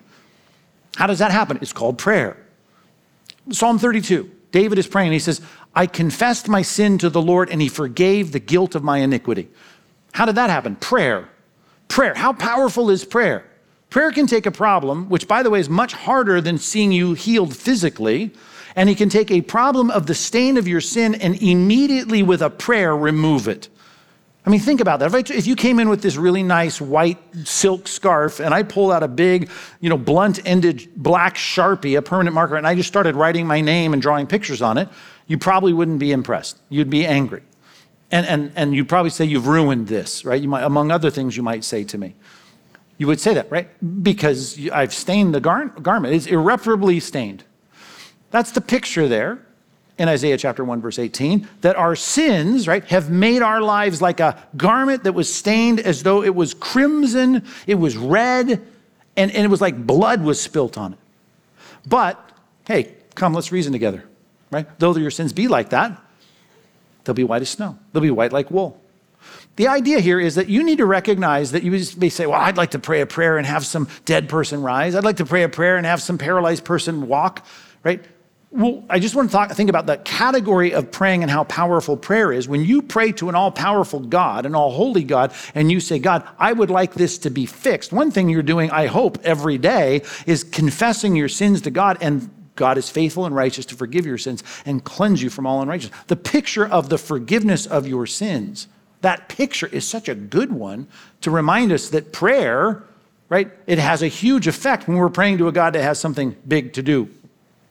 How 0.96 1.06
does 1.06 1.18
that 1.18 1.30
happen? 1.30 1.58
It's 1.62 1.72
called 1.72 1.98
prayer. 1.98 2.36
Psalm 3.50 3.78
32, 3.78 4.30
David 4.52 4.78
is 4.78 4.86
praying. 4.86 5.12
He 5.12 5.18
says, 5.18 5.40
I 5.80 5.86
confessed 5.86 6.46
my 6.46 6.60
sin 6.60 6.98
to 6.98 7.08
the 7.08 7.22
Lord, 7.22 7.48
and 7.48 7.62
he 7.62 7.70
forgave 7.70 8.32
the 8.32 8.38
guilt 8.38 8.74
of 8.74 8.84
my 8.84 8.98
iniquity. 8.98 9.48
How 10.12 10.26
did 10.26 10.34
that 10.34 10.50
happen? 10.50 10.76
Prayer. 10.76 11.30
Prayer. 11.88 12.12
How 12.12 12.34
powerful 12.34 12.90
is 12.90 13.02
prayer? 13.02 13.46
Prayer 13.88 14.12
can 14.12 14.26
take 14.26 14.44
a 14.44 14.50
problem, 14.50 15.08
which, 15.08 15.26
by 15.26 15.42
the 15.42 15.48
way, 15.48 15.58
is 15.58 15.70
much 15.70 15.94
harder 15.94 16.42
than 16.42 16.58
seeing 16.58 16.92
you 16.92 17.14
healed 17.14 17.56
physically, 17.56 18.30
and 18.76 18.90
He 18.90 18.94
can 18.94 19.08
take 19.08 19.30
a 19.30 19.40
problem 19.40 19.90
of 19.90 20.04
the 20.04 20.14
stain 20.14 20.58
of 20.58 20.68
your 20.68 20.82
sin 20.82 21.14
and 21.14 21.42
immediately, 21.42 22.22
with 22.22 22.42
a 22.42 22.50
prayer, 22.50 22.94
remove 22.94 23.48
it. 23.48 23.70
I 24.44 24.48
mean, 24.48 24.60
think 24.60 24.80
about 24.80 25.00
that. 25.00 25.06
If, 25.06 25.14
I, 25.14 25.34
if, 25.34 25.46
you 25.46 25.54
came 25.54 25.78
in 25.78 25.90
with 25.90 26.00
this 26.00 26.16
really 26.16 26.42
nice 26.42 26.80
white 26.80 27.18
silk 27.44 27.86
scarf 27.86 28.40
and 28.40 28.54
I 28.54 28.62
pulled 28.62 28.90
out 28.90 29.02
a 29.02 29.08
big, 29.08 29.50
you 29.80 29.90
know, 29.90 29.98
blunt 29.98 30.40
ended 30.46 30.88
black 30.96 31.36
Sharpie, 31.36 31.98
a 31.98 32.02
permanent 32.02 32.34
marker, 32.34 32.56
and 32.56 32.66
I 32.66 32.74
just 32.74 32.88
started 32.88 33.16
writing 33.16 33.46
my 33.46 33.60
name 33.60 33.92
and 33.92 34.00
drawing 34.00 34.26
pictures 34.26 34.62
on 34.62 34.78
it, 34.78 34.88
you 35.26 35.36
probably 35.36 35.74
wouldn't 35.74 35.98
be 35.98 36.10
impressed. 36.10 36.58
You'd 36.70 36.88
be 36.88 37.06
angry. 37.06 37.42
And, 38.10 38.26
and, 38.26 38.52
and 38.56 38.74
you'd 38.74 38.88
probably 38.88 39.10
say, 39.10 39.26
You've 39.26 39.46
ruined 39.46 39.88
this, 39.88 40.24
right? 40.24 40.40
You 40.40 40.48
might, 40.48 40.64
among 40.64 40.90
other 40.90 41.10
things, 41.10 41.36
you 41.36 41.42
might 41.42 41.62
say 41.62 41.84
to 41.84 41.98
me. 41.98 42.14
You 42.96 43.06
would 43.06 43.20
say 43.20 43.34
that, 43.34 43.50
right? 43.50 43.68
Because 44.02 44.58
I've 44.70 44.92
stained 44.92 45.34
the 45.34 45.40
gar- 45.40 45.68
garment. 45.68 46.14
It's 46.14 46.26
irreparably 46.26 46.98
stained. 46.98 47.44
That's 48.30 48.50
the 48.50 48.60
picture 48.60 49.06
there 49.06 49.46
in 50.00 50.08
Isaiah 50.08 50.36
chapter 50.36 50.64
1, 50.64 50.80
verse 50.80 50.98
18, 50.98 51.48
that 51.60 51.76
our 51.76 51.94
sins, 51.94 52.66
right, 52.66 52.84
have 52.86 53.10
made 53.10 53.42
our 53.42 53.60
lives 53.60 54.02
like 54.02 54.18
a 54.18 54.42
garment 54.56 55.04
that 55.04 55.12
was 55.12 55.32
stained 55.32 55.78
as 55.78 56.02
though 56.02 56.24
it 56.24 56.34
was 56.34 56.54
crimson, 56.54 57.44
it 57.66 57.76
was 57.76 57.96
red, 57.96 58.48
and, 59.16 59.30
and 59.30 59.44
it 59.44 59.48
was 59.48 59.60
like 59.60 59.86
blood 59.86 60.22
was 60.22 60.40
spilt 60.40 60.76
on 60.76 60.94
it. 60.94 60.98
But, 61.86 62.18
hey, 62.66 62.94
come, 63.14 63.34
let's 63.34 63.52
reason 63.52 63.72
together, 63.72 64.04
right? 64.50 64.66
Though 64.80 64.96
your 64.96 65.10
sins 65.10 65.32
be 65.32 65.46
like 65.46 65.70
that, 65.70 66.00
They'll 67.04 67.14
be 67.14 67.24
white 67.24 67.42
as 67.42 67.50
snow. 67.50 67.78
They'll 67.92 68.02
be 68.02 68.10
white 68.10 68.32
like 68.32 68.50
wool. 68.50 68.80
The 69.56 69.68
idea 69.68 70.00
here 70.00 70.20
is 70.20 70.36
that 70.36 70.48
you 70.48 70.62
need 70.62 70.78
to 70.78 70.86
recognize 70.86 71.52
that 71.52 71.62
you 71.62 71.70
may 71.98 72.08
say, 72.08 72.26
Well, 72.26 72.40
I'd 72.40 72.56
like 72.56 72.70
to 72.70 72.78
pray 72.78 73.00
a 73.00 73.06
prayer 73.06 73.36
and 73.36 73.46
have 73.46 73.66
some 73.66 73.88
dead 74.04 74.28
person 74.28 74.62
rise. 74.62 74.94
I'd 74.94 75.04
like 75.04 75.16
to 75.16 75.26
pray 75.26 75.42
a 75.42 75.48
prayer 75.48 75.76
and 75.76 75.84
have 75.86 76.00
some 76.00 76.18
paralyzed 76.18 76.64
person 76.64 77.08
walk, 77.08 77.44
right? 77.82 78.04
Well, 78.52 78.82
I 78.90 78.98
just 78.98 79.14
want 79.14 79.30
to 79.30 79.32
talk, 79.32 79.52
think 79.52 79.70
about 79.70 79.86
the 79.86 79.98
category 79.98 80.74
of 80.74 80.90
praying 80.90 81.22
and 81.22 81.30
how 81.30 81.44
powerful 81.44 81.96
prayer 81.96 82.32
is. 82.32 82.48
When 82.48 82.64
you 82.64 82.82
pray 82.82 83.12
to 83.12 83.28
an 83.28 83.36
all 83.36 83.52
powerful 83.52 84.00
God, 84.00 84.44
an 84.44 84.56
all 84.56 84.72
holy 84.72 85.04
God, 85.04 85.32
and 85.54 85.70
you 85.70 85.78
say, 85.78 86.00
God, 86.00 86.26
I 86.36 86.52
would 86.52 86.68
like 86.68 86.94
this 86.94 87.16
to 87.18 87.30
be 87.30 87.46
fixed, 87.46 87.92
one 87.92 88.10
thing 88.10 88.28
you're 88.28 88.42
doing, 88.42 88.68
I 88.72 88.86
hope, 88.86 89.18
every 89.22 89.56
day 89.56 90.02
is 90.26 90.42
confessing 90.42 91.14
your 91.14 91.28
sins 91.28 91.60
to 91.62 91.70
God 91.70 91.98
and 92.00 92.28
God 92.56 92.76
is 92.76 92.90
faithful 92.90 93.24
and 93.24 93.36
righteous 93.36 93.64
to 93.66 93.76
forgive 93.76 94.04
your 94.04 94.18
sins 94.18 94.42
and 94.66 94.82
cleanse 94.82 95.22
you 95.22 95.30
from 95.30 95.46
all 95.46 95.62
unrighteousness. 95.62 95.98
The 96.08 96.16
picture 96.16 96.66
of 96.66 96.88
the 96.88 96.98
forgiveness 96.98 97.66
of 97.66 97.86
your 97.86 98.04
sins, 98.04 98.66
that 99.00 99.28
picture 99.28 99.68
is 99.68 99.86
such 99.86 100.08
a 100.08 100.14
good 100.14 100.52
one 100.52 100.88
to 101.20 101.30
remind 101.30 101.70
us 101.70 101.88
that 101.90 102.12
prayer, 102.12 102.82
right, 103.28 103.50
it 103.68 103.78
has 103.78 104.02
a 104.02 104.08
huge 104.08 104.48
effect 104.48 104.88
when 104.88 104.96
we're 104.96 105.08
praying 105.08 105.38
to 105.38 105.46
a 105.46 105.52
God 105.52 105.72
that 105.74 105.82
has 105.82 106.00
something 106.00 106.34
big 106.46 106.72
to 106.72 106.82
do, 106.82 107.08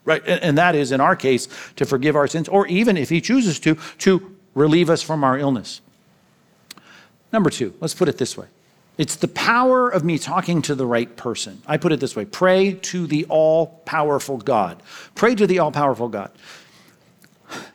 right? 0.10 0.22
And 0.26 0.58
that 0.58 0.76
is, 0.76 0.92
in 0.92 1.00
our 1.00 1.16
case, 1.16 1.48
to 1.78 1.86
forgive 1.86 2.16
our 2.16 2.28
sins, 2.28 2.50
or 2.50 2.68
even 2.68 2.98
if 2.98 3.10
He 3.10 3.22
chooses 3.22 3.60
to, 3.62 3.76
to 4.00 4.36
relieve 4.56 4.90
us 4.90 5.02
from 5.02 5.24
our 5.24 5.38
illness. 5.38 5.80
Number 7.32 7.50
two, 7.50 7.74
let's 7.80 7.94
put 7.94 8.10
it 8.10 8.18
this 8.18 8.36
way 8.36 8.48
it's 8.98 9.16
the 9.16 9.30
power 9.30 9.88
of 9.90 10.04
me 10.04 10.20
talking 10.20 10.62
to 10.64 10.76
the 10.76 10.86
right 10.86 11.16
person. 11.16 11.62
I 11.66 11.78
put 11.78 11.94
it 11.94 12.02
this 12.02 12.16
way 12.16 12.26
pray 12.26 12.74
to 12.74 13.08
the 13.08 13.26
all 13.30 13.68
powerful 13.86 14.38
God. 14.38 14.84
Pray 15.16 15.36
to 15.36 15.48
the 15.48 15.60
all 15.60 15.72
powerful 15.72 16.10
God. 16.10 16.32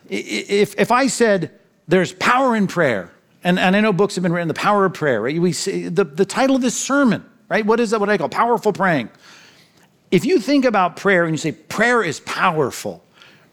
If, 0.07 0.79
if 0.79 0.91
I 0.91 1.07
said 1.07 1.51
there's 1.87 2.13
power 2.13 2.55
in 2.55 2.67
prayer, 2.67 3.11
and, 3.43 3.59
and 3.59 3.75
I 3.75 3.79
know 3.81 3.93
books 3.93 4.15
have 4.15 4.23
been 4.23 4.33
written, 4.33 4.47
The 4.47 4.53
Power 4.53 4.85
of 4.85 4.93
Prayer, 4.93 5.21
right? 5.21 5.39
We 5.39 5.51
see 5.51 5.87
the, 5.87 6.03
the 6.03 6.25
title 6.25 6.55
of 6.55 6.61
this 6.61 6.77
sermon, 6.77 7.25
right? 7.49 7.65
What 7.65 7.79
is 7.79 7.91
that? 7.91 7.99
What 7.99 8.09
I 8.09 8.17
call 8.17 8.29
powerful 8.29 8.73
praying. 8.73 9.09
If 10.11 10.25
you 10.25 10.39
think 10.39 10.65
about 10.65 10.95
prayer 10.95 11.25
and 11.25 11.33
you 11.33 11.37
say 11.37 11.51
prayer 11.51 12.03
is 12.03 12.19
powerful, 12.21 13.03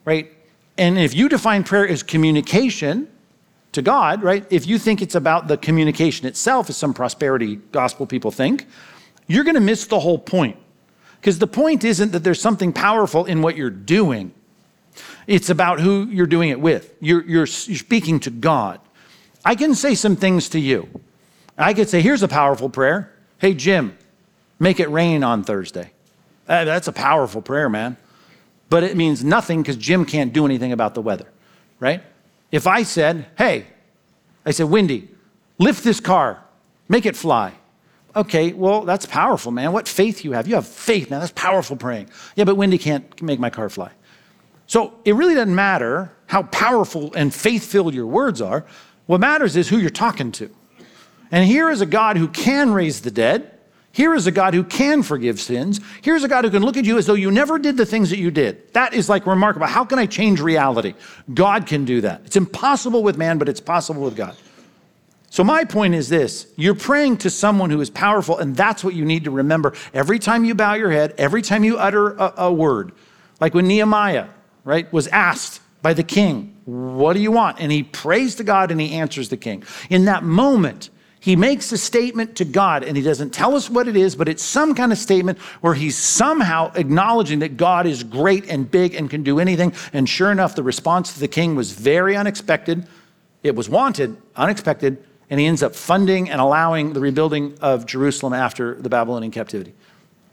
right? 0.04 0.32
And 0.78 0.98
if 0.98 1.14
you 1.14 1.28
define 1.28 1.64
prayer 1.64 1.88
as 1.88 2.02
communication 2.02 3.08
to 3.72 3.82
God, 3.82 4.22
right? 4.22 4.46
If 4.50 4.66
you 4.66 4.78
think 4.78 5.02
it's 5.02 5.14
about 5.14 5.48
the 5.48 5.56
communication 5.56 6.26
itself, 6.26 6.68
as 6.70 6.76
some 6.76 6.94
prosperity 6.94 7.56
gospel 7.56 8.06
people 8.06 8.30
think, 8.30 8.66
you're 9.26 9.44
going 9.44 9.54
to 9.54 9.60
miss 9.60 9.86
the 9.86 10.00
whole 10.00 10.18
point. 10.18 10.56
Because 11.20 11.38
the 11.38 11.46
point 11.46 11.84
isn't 11.84 12.12
that 12.12 12.24
there's 12.24 12.40
something 12.40 12.72
powerful 12.72 13.24
in 13.24 13.42
what 13.42 13.56
you're 13.56 13.70
doing. 13.70 14.32
It's 15.26 15.50
about 15.50 15.80
who 15.80 16.06
you're 16.08 16.26
doing 16.26 16.50
it 16.50 16.60
with. 16.60 16.94
You're, 17.00 17.22
you're, 17.22 17.46
you're 17.46 17.46
speaking 17.46 18.20
to 18.20 18.30
God. 18.30 18.80
I 19.44 19.54
can 19.54 19.74
say 19.74 19.94
some 19.94 20.16
things 20.16 20.48
to 20.50 20.58
you. 20.58 20.88
I 21.56 21.74
could 21.74 21.88
say, 21.88 22.00
here's 22.00 22.22
a 22.22 22.28
powerful 22.28 22.68
prayer. 22.68 23.12
Hey, 23.38 23.54
Jim, 23.54 23.96
make 24.58 24.80
it 24.80 24.90
rain 24.90 25.22
on 25.22 25.44
Thursday. 25.44 25.91
Uh, 26.52 26.66
that's 26.66 26.86
a 26.86 26.92
powerful 26.92 27.40
prayer, 27.40 27.70
man. 27.70 27.96
But 28.68 28.82
it 28.82 28.94
means 28.94 29.24
nothing 29.24 29.62
because 29.62 29.76
Jim 29.76 30.04
can't 30.04 30.34
do 30.34 30.44
anything 30.44 30.70
about 30.70 30.94
the 30.94 31.00
weather, 31.00 31.26
right? 31.80 32.02
If 32.50 32.66
I 32.66 32.82
said, 32.82 33.24
hey, 33.38 33.68
I 34.44 34.50
said, 34.50 34.64
Wendy, 34.64 35.08
lift 35.56 35.82
this 35.82 35.98
car, 35.98 36.44
make 36.90 37.06
it 37.06 37.16
fly. 37.16 37.54
Okay, 38.14 38.52
well, 38.52 38.82
that's 38.82 39.06
powerful, 39.06 39.50
man. 39.50 39.72
What 39.72 39.88
faith 39.88 40.26
you 40.26 40.32
have. 40.32 40.46
You 40.46 40.56
have 40.56 40.66
faith, 40.66 41.08
man. 41.08 41.20
That's 41.20 41.32
powerful 41.32 41.74
praying. 41.74 42.10
Yeah, 42.36 42.44
but 42.44 42.56
Wendy 42.56 42.76
can't 42.76 43.22
make 43.22 43.40
my 43.40 43.48
car 43.48 43.70
fly. 43.70 43.90
So 44.66 44.92
it 45.06 45.14
really 45.14 45.34
doesn't 45.34 45.54
matter 45.54 46.12
how 46.26 46.42
powerful 46.42 47.14
and 47.14 47.32
faith 47.32 47.64
filled 47.64 47.94
your 47.94 48.06
words 48.06 48.42
are. 48.42 48.66
What 49.06 49.20
matters 49.20 49.56
is 49.56 49.70
who 49.70 49.78
you're 49.78 49.88
talking 49.88 50.30
to. 50.32 50.50
And 51.30 51.46
here 51.46 51.70
is 51.70 51.80
a 51.80 51.86
God 51.86 52.18
who 52.18 52.28
can 52.28 52.74
raise 52.74 53.00
the 53.00 53.10
dead. 53.10 53.51
Here 53.92 54.14
is 54.14 54.26
a 54.26 54.32
God 54.32 54.54
who 54.54 54.64
can 54.64 55.02
forgive 55.02 55.38
sins. 55.38 55.80
Here's 56.00 56.24
a 56.24 56.28
God 56.28 56.44
who 56.44 56.50
can 56.50 56.62
look 56.62 56.78
at 56.78 56.86
you 56.86 56.96
as 56.96 57.04
though 57.04 57.14
you 57.14 57.30
never 57.30 57.58
did 57.58 57.76
the 57.76 57.84
things 57.84 58.08
that 58.10 58.18
you 58.18 58.30
did. 58.30 58.72
That 58.72 58.94
is 58.94 59.08
like 59.08 59.26
remarkable. 59.26 59.66
How 59.66 59.84
can 59.84 59.98
I 59.98 60.06
change 60.06 60.40
reality? 60.40 60.94
God 61.32 61.66
can 61.66 61.84
do 61.84 62.00
that. 62.00 62.22
It's 62.24 62.36
impossible 62.36 63.02
with 63.02 63.18
man, 63.18 63.36
but 63.36 63.50
it's 63.50 63.60
possible 63.60 64.02
with 64.02 64.16
God. 64.16 64.34
So, 65.28 65.44
my 65.44 65.64
point 65.64 65.94
is 65.94 66.08
this 66.08 66.52
you're 66.56 66.74
praying 66.74 67.18
to 67.18 67.30
someone 67.30 67.70
who 67.70 67.80
is 67.80 67.90
powerful, 67.90 68.38
and 68.38 68.56
that's 68.56 68.82
what 68.82 68.94
you 68.94 69.04
need 69.04 69.24
to 69.24 69.30
remember 69.30 69.74
every 69.92 70.18
time 70.18 70.44
you 70.44 70.54
bow 70.54 70.74
your 70.74 70.90
head, 70.90 71.14
every 71.18 71.42
time 71.42 71.64
you 71.64 71.78
utter 71.78 72.12
a, 72.12 72.34
a 72.36 72.52
word. 72.52 72.92
Like 73.40 73.54
when 73.54 73.66
Nehemiah, 73.66 74.28
right, 74.64 74.90
was 74.92 75.08
asked 75.08 75.60
by 75.82 75.94
the 75.94 76.02
king, 76.02 76.56
What 76.64 77.14
do 77.14 77.20
you 77.20 77.32
want? 77.32 77.60
And 77.60 77.72
he 77.72 77.82
prays 77.82 78.36
to 78.36 78.44
God 78.44 78.70
and 78.70 78.80
he 78.80 78.92
answers 78.92 79.28
the 79.28 79.36
king. 79.36 79.64
In 79.90 80.04
that 80.06 80.22
moment, 80.22 80.90
he 81.22 81.36
makes 81.36 81.70
a 81.70 81.78
statement 81.78 82.34
to 82.34 82.44
God 82.44 82.82
and 82.82 82.96
he 82.96 83.02
doesn't 83.02 83.30
tell 83.30 83.54
us 83.54 83.70
what 83.70 83.86
it 83.86 83.94
is, 83.94 84.16
but 84.16 84.28
it's 84.28 84.42
some 84.42 84.74
kind 84.74 84.90
of 84.90 84.98
statement 84.98 85.38
where 85.60 85.72
he's 85.72 85.96
somehow 85.96 86.72
acknowledging 86.74 87.38
that 87.38 87.56
God 87.56 87.86
is 87.86 88.02
great 88.02 88.48
and 88.50 88.68
big 88.68 88.96
and 88.96 89.08
can 89.08 89.22
do 89.22 89.38
anything. 89.38 89.72
And 89.92 90.08
sure 90.08 90.32
enough, 90.32 90.56
the 90.56 90.64
response 90.64 91.14
to 91.14 91.20
the 91.20 91.28
king 91.28 91.54
was 91.54 91.70
very 91.70 92.16
unexpected. 92.16 92.88
It 93.44 93.54
was 93.54 93.68
wanted, 93.68 94.16
unexpected, 94.34 94.98
and 95.30 95.38
he 95.38 95.46
ends 95.46 95.62
up 95.62 95.76
funding 95.76 96.28
and 96.28 96.40
allowing 96.40 96.92
the 96.92 96.98
rebuilding 96.98 97.56
of 97.60 97.86
Jerusalem 97.86 98.32
after 98.32 98.74
the 98.74 98.88
Babylonian 98.88 99.30
captivity. 99.30 99.74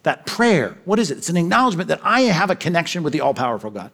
That 0.01 0.25
prayer, 0.25 0.75
what 0.85 0.97
is 0.97 1.11
it? 1.11 1.19
It's 1.19 1.29
an 1.29 1.37
acknowledgement 1.37 1.89
that 1.89 1.99
I 2.01 2.21
have 2.21 2.49
a 2.49 2.55
connection 2.55 3.03
with 3.03 3.13
the 3.13 3.21
all 3.21 3.35
powerful 3.35 3.69
God. 3.69 3.91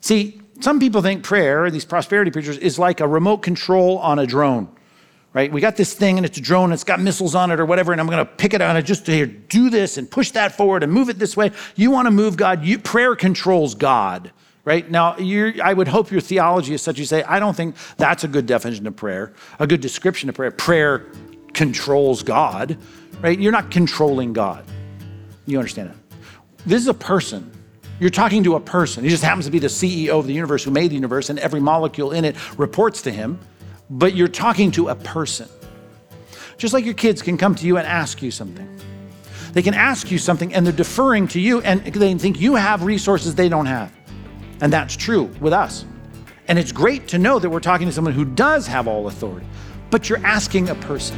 See, 0.00 0.40
some 0.58 0.80
people 0.80 1.00
think 1.00 1.22
prayer, 1.22 1.70
these 1.70 1.84
prosperity 1.84 2.32
preachers, 2.32 2.58
is 2.58 2.76
like 2.76 2.98
a 2.98 3.06
remote 3.06 3.38
control 3.38 3.98
on 3.98 4.18
a 4.18 4.26
drone, 4.26 4.68
right? 5.36 5.52
We 5.52 5.60
got 5.60 5.76
this 5.76 5.92
thing 5.92 6.16
and 6.16 6.24
it's 6.24 6.38
a 6.38 6.40
drone, 6.40 6.72
it's 6.72 6.82
got 6.82 6.98
missiles 6.98 7.34
on 7.34 7.50
it 7.50 7.60
or 7.60 7.66
whatever, 7.66 7.92
and 7.92 8.00
I'm 8.00 8.06
going 8.06 8.24
to 8.24 8.24
pick 8.24 8.54
it 8.54 8.62
on 8.62 8.74
it 8.74 8.84
just 8.84 9.04
to 9.04 9.26
do 9.26 9.68
this 9.68 9.98
and 9.98 10.10
push 10.10 10.30
that 10.30 10.56
forward 10.56 10.82
and 10.82 10.90
move 10.90 11.10
it 11.10 11.18
this 11.18 11.36
way. 11.36 11.52
You 11.74 11.90
want 11.90 12.06
to 12.06 12.10
move 12.10 12.38
God, 12.38 12.64
you, 12.64 12.78
prayer 12.78 13.14
controls 13.14 13.74
God 13.74 14.32
right? 14.64 14.90
Now, 14.90 15.14
I 15.16 15.72
would 15.72 15.86
hope 15.86 16.10
your 16.10 16.20
theology 16.20 16.74
is 16.74 16.82
such 16.82 16.98
you 16.98 17.04
say, 17.04 17.22
I 17.22 17.38
don't 17.38 17.54
think 17.54 17.76
that's 17.98 18.24
a 18.24 18.28
good 18.28 18.46
definition 18.46 18.84
of 18.88 18.96
prayer, 18.96 19.32
a 19.60 19.66
good 19.68 19.80
description 19.80 20.28
of 20.28 20.34
prayer. 20.34 20.50
Prayer 20.50 21.06
controls 21.54 22.24
God, 22.24 22.76
right? 23.20 23.38
You're 23.38 23.52
not 23.52 23.70
controlling 23.70 24.32
God. 24.32 24.64
You 25.46 25.58
understand 25.58 25.90
that? 25.90 25.96
This 26.66 26.82
is 26.82 26.88
a 26.88 26.94
person. 26.94 27.48
You're 28.00 28.10
talking 28.10 28.42
to 28.42 28.56
a 28.56 28.60
person. 28.60 29.04
He 29.04 29.10
just 29.10 29.22
happens 29.22 29.44
to 29.44 29.52
be 29.52 29.60
the 29.60 29.68
CEO 29.68 30.18
of 30.18 30.26
the 30.26 30.34
universe 30.34 30.64
who 30.64 30.72
made 30.72 30.90
the 30.90 30.96
universe, 30.96 31.30
and 31.30 31.38
every 31.38 31.60
molecule 31.60 32.10
in 32.10 32.24
it 32.24 32.34
reports 32.58 33.02
to 33.02 33.12
him, 33.12 33.38
but 33.90 34.14
you're 34.14 34.28
talking 34.28 34.70
to 34.72 34.88
a 34.88 34.94
person. 34.94 35.48
Just 36.58 36.72
like 36.72 36.84
your 36.84 36.94
kids 36.94 37.22
can 37.22 37.36
come 37.36 37.54
to 37.54 37.66
you 37.66 37.76
and 37.76 37.86
ask 37.86 38.22
you 38.22 38.30
something. 38.30 38.68
They 39.52 39.62
can 39.62 39.74
ask 39.74 40.10
you 40.10 40.18
something 40.18 40.54
and 40.54 40.66
they're 40.66 40.72
deferring 40.72 41.28
to 41.28 41.40
you 41.40 41.60
and 41.62 41.84
they 41.84 42.14
think 42.14 42.40
you 42.40 42.54
have 42.54 42.82
resources 42.84 43.34
they 43.34 43.48
don't 43.48 43.66
have. 43.66 43.92
And 44.60 44.72
that's 44.72 44.96
true 44.96 45.24
with 45.40 45.52
us. 45.52 45.84
And 46.48 46.58
it's 46.58 46.72
great 46.72 47.08
to 47.08 47.18
know 47.18 47.38
that 47.38 47.50
we're 47.50 47.60
talking 47.60 47.86
to 47.86 47.92
someone 47.92 48.14
who 48.14 48.24
does 48.24 48.66
have 48.66 48.86
all 48.86 49.08
authority, 49.08 49.46
but 49.90 50.08
you're 50.08 50.24
asking 50.24 50.68
a 50.68 50.74
person. 50.74 51.16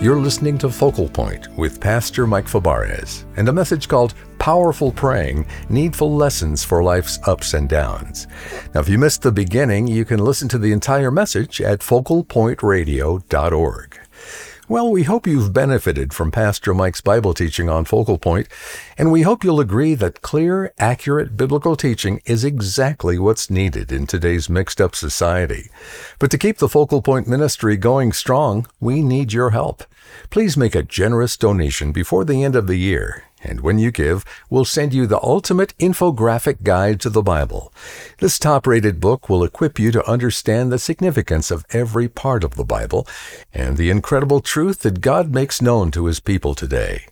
You're 0.00 0.18
listening 0.18 0.58
to 0.58 0.68
Focal 0.70 1.08
Point 1.10 1.54
with 1.58 1.78
Pastor 1.78 2.26
Mike 2.26 2.46
Fabarez 2.46 3.26
and 3.36 3.46
a 3.50 3.52
message 3.52 3.86
called 3.86 4.14
Powerful 4.38 4.92
Praying 4.92 5.44
Needful 5.68 6.16
Lessons 6.16 6.64
for 6.64 6.82
Life's 6.82 7.18
Ups 7.26 7.52
and 7.52 7.68
Downs. 7.68 8.26
Now, 8.72 8.80
if 8.80 8.88
you 8.88 8.96
missed 8.96 9.20
the 9.20 9.30
beginning, 9.30 9.86
you 9.86 10.06
can 10.06 10.24
listen 10.24 10.48
to 10.48 10.56
the 10.56 10.72
entire 10.72 11.10
message 11.10 11.60
at 11.60 11.80
focalpointradio.org. 11.80 14.00
Well, 14.70 14.92
we 14.92 15.02
hope 15.02 15.26
you've 15.26 15.52
benefited 15.52 16.14
from 16.14 16.30
Pastor 16.30 16.72
Mike's 16.72 17.00
Bible 17.00 17.34
teaching 17.34 17.68
on 17.68 17.84
Focal 17.84 18.18
Point, 18.18 18.46
and 18.96 19.10
we 19.10 19.22
hope 19.22 19.42
you'll 19.42 19.58
agree 19.58 19.96
that 19.96 20.22
clear, 20.22 20.72
accurate 20.78 21.36
biblical 21.36 21.74
teaching 21.74 22.22
is 22.24 22.44
exactly 22.44 23.18
what's 23.18 23.50
needed 23.50 23.90
in 23.90 24.06
today's 24.06 24.48
mixed 24.48 24.80
up 24.80 24.94
society. 24.94 25.70
But 26.20 26.30
to 26.30 26.38
keep 26.38 26.58
the 26.58 26.68
Focal 26.68 27.02
Point 27.02 27.26
ministry 27.26 27.76
going 27.76 28.12
strong, 28.12 28.68
we 28.78 29.02
need 29.02 29.32
your 29.32 29.50
help. 29.50 29.82
Please 30.30 30.56
make 30.56 30.76
a 30.76 30.84
generous 30.84 31.36
donation 31.36 31.90
before 31.90 32.24
the 32.24 32.44
end 32.44 32.54
of 32.54 32.68
the 32.68 32.76
year 32.76 33.24
and 33.42 33.60
when 33.60 33.78
you 33.78 33.90
give, 33.90 34.24
we'll 34.48 34.64
send 34.64 34.92
you 34.92 35.06
the 35.06 35.22
ultimate 35.22 35.76
infographic 35.78 36.62
guide 36.62 37.00
to 37.00 37.10
the 37.10 37.22
Bible. 37.22 37.72
This 38.18 38.38
top 38.38 38.66
rated 38.66 39.00
book 39.00 39.28
will 39.28 39.44
equip 39.44 39.78
you 39.78 39.90
to 39.92 40.08
understand 40.08 40.70
the 40.70 40.78
significance 40.78 41.50
of 41.50 41.64
every 41.70 42.08
part 42.08 42.44
of 42.44 42.54
the 42.54 42.64
Bible 42.64 43.06
and 43.52 43.76
the 43.76 43.90
incredible 43.90 44.40
truth 44.40 44.80
that 44.80 45.00
God 45.00 45.34
makes 45.34 45.62
known 45.62 45.90
to 45.92 46.06
his 46.06 46.20
people 46.20 46.54
today. 46.54 47.06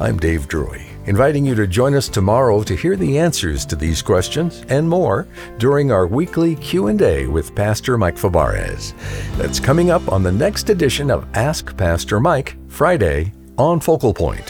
I'm 0.00 0.18
Dave 0.18 0.48
Drury 0.48 0.89
inviting 1.06 1.44
you 1.44 1.54
to 1.54 1.66
join 1.66 1.94
us 1.94 2.08
tomorrow 2.08 2.62
to 2.62 2.76
hear 2.76 2.96
the 2.96 3.18
answers 3.18 3.64
to 3.66 3.76
these 3.76 4.02
questions 4.02 4.64
and 4.68 4.88
more 4.88 5.26
during 5.58 5.90
our 5.90 6.06
weekly 6.06 6.56
Q&A 6.56 7.26
with 7.26 7.54
Pastor 7.54 7.96
Mike 7.96 8.16
Fabarez. 8.16 8.94
That's 9.36 9.60
coming 9.60 9.90
up 9.90 10.10
on 10.10 10.22
the 10.22 10.32
next 10.32 10.70
edition 10.70 11.10
of 11.10 11.26
Ask 11.34 11.76
Pastor 11.76 12.20
Mike, 12.20 12.56
Friday 12.68 13.32
on 13.58 13.80
Focal 13.80 14.14
Point. 14.14 14.46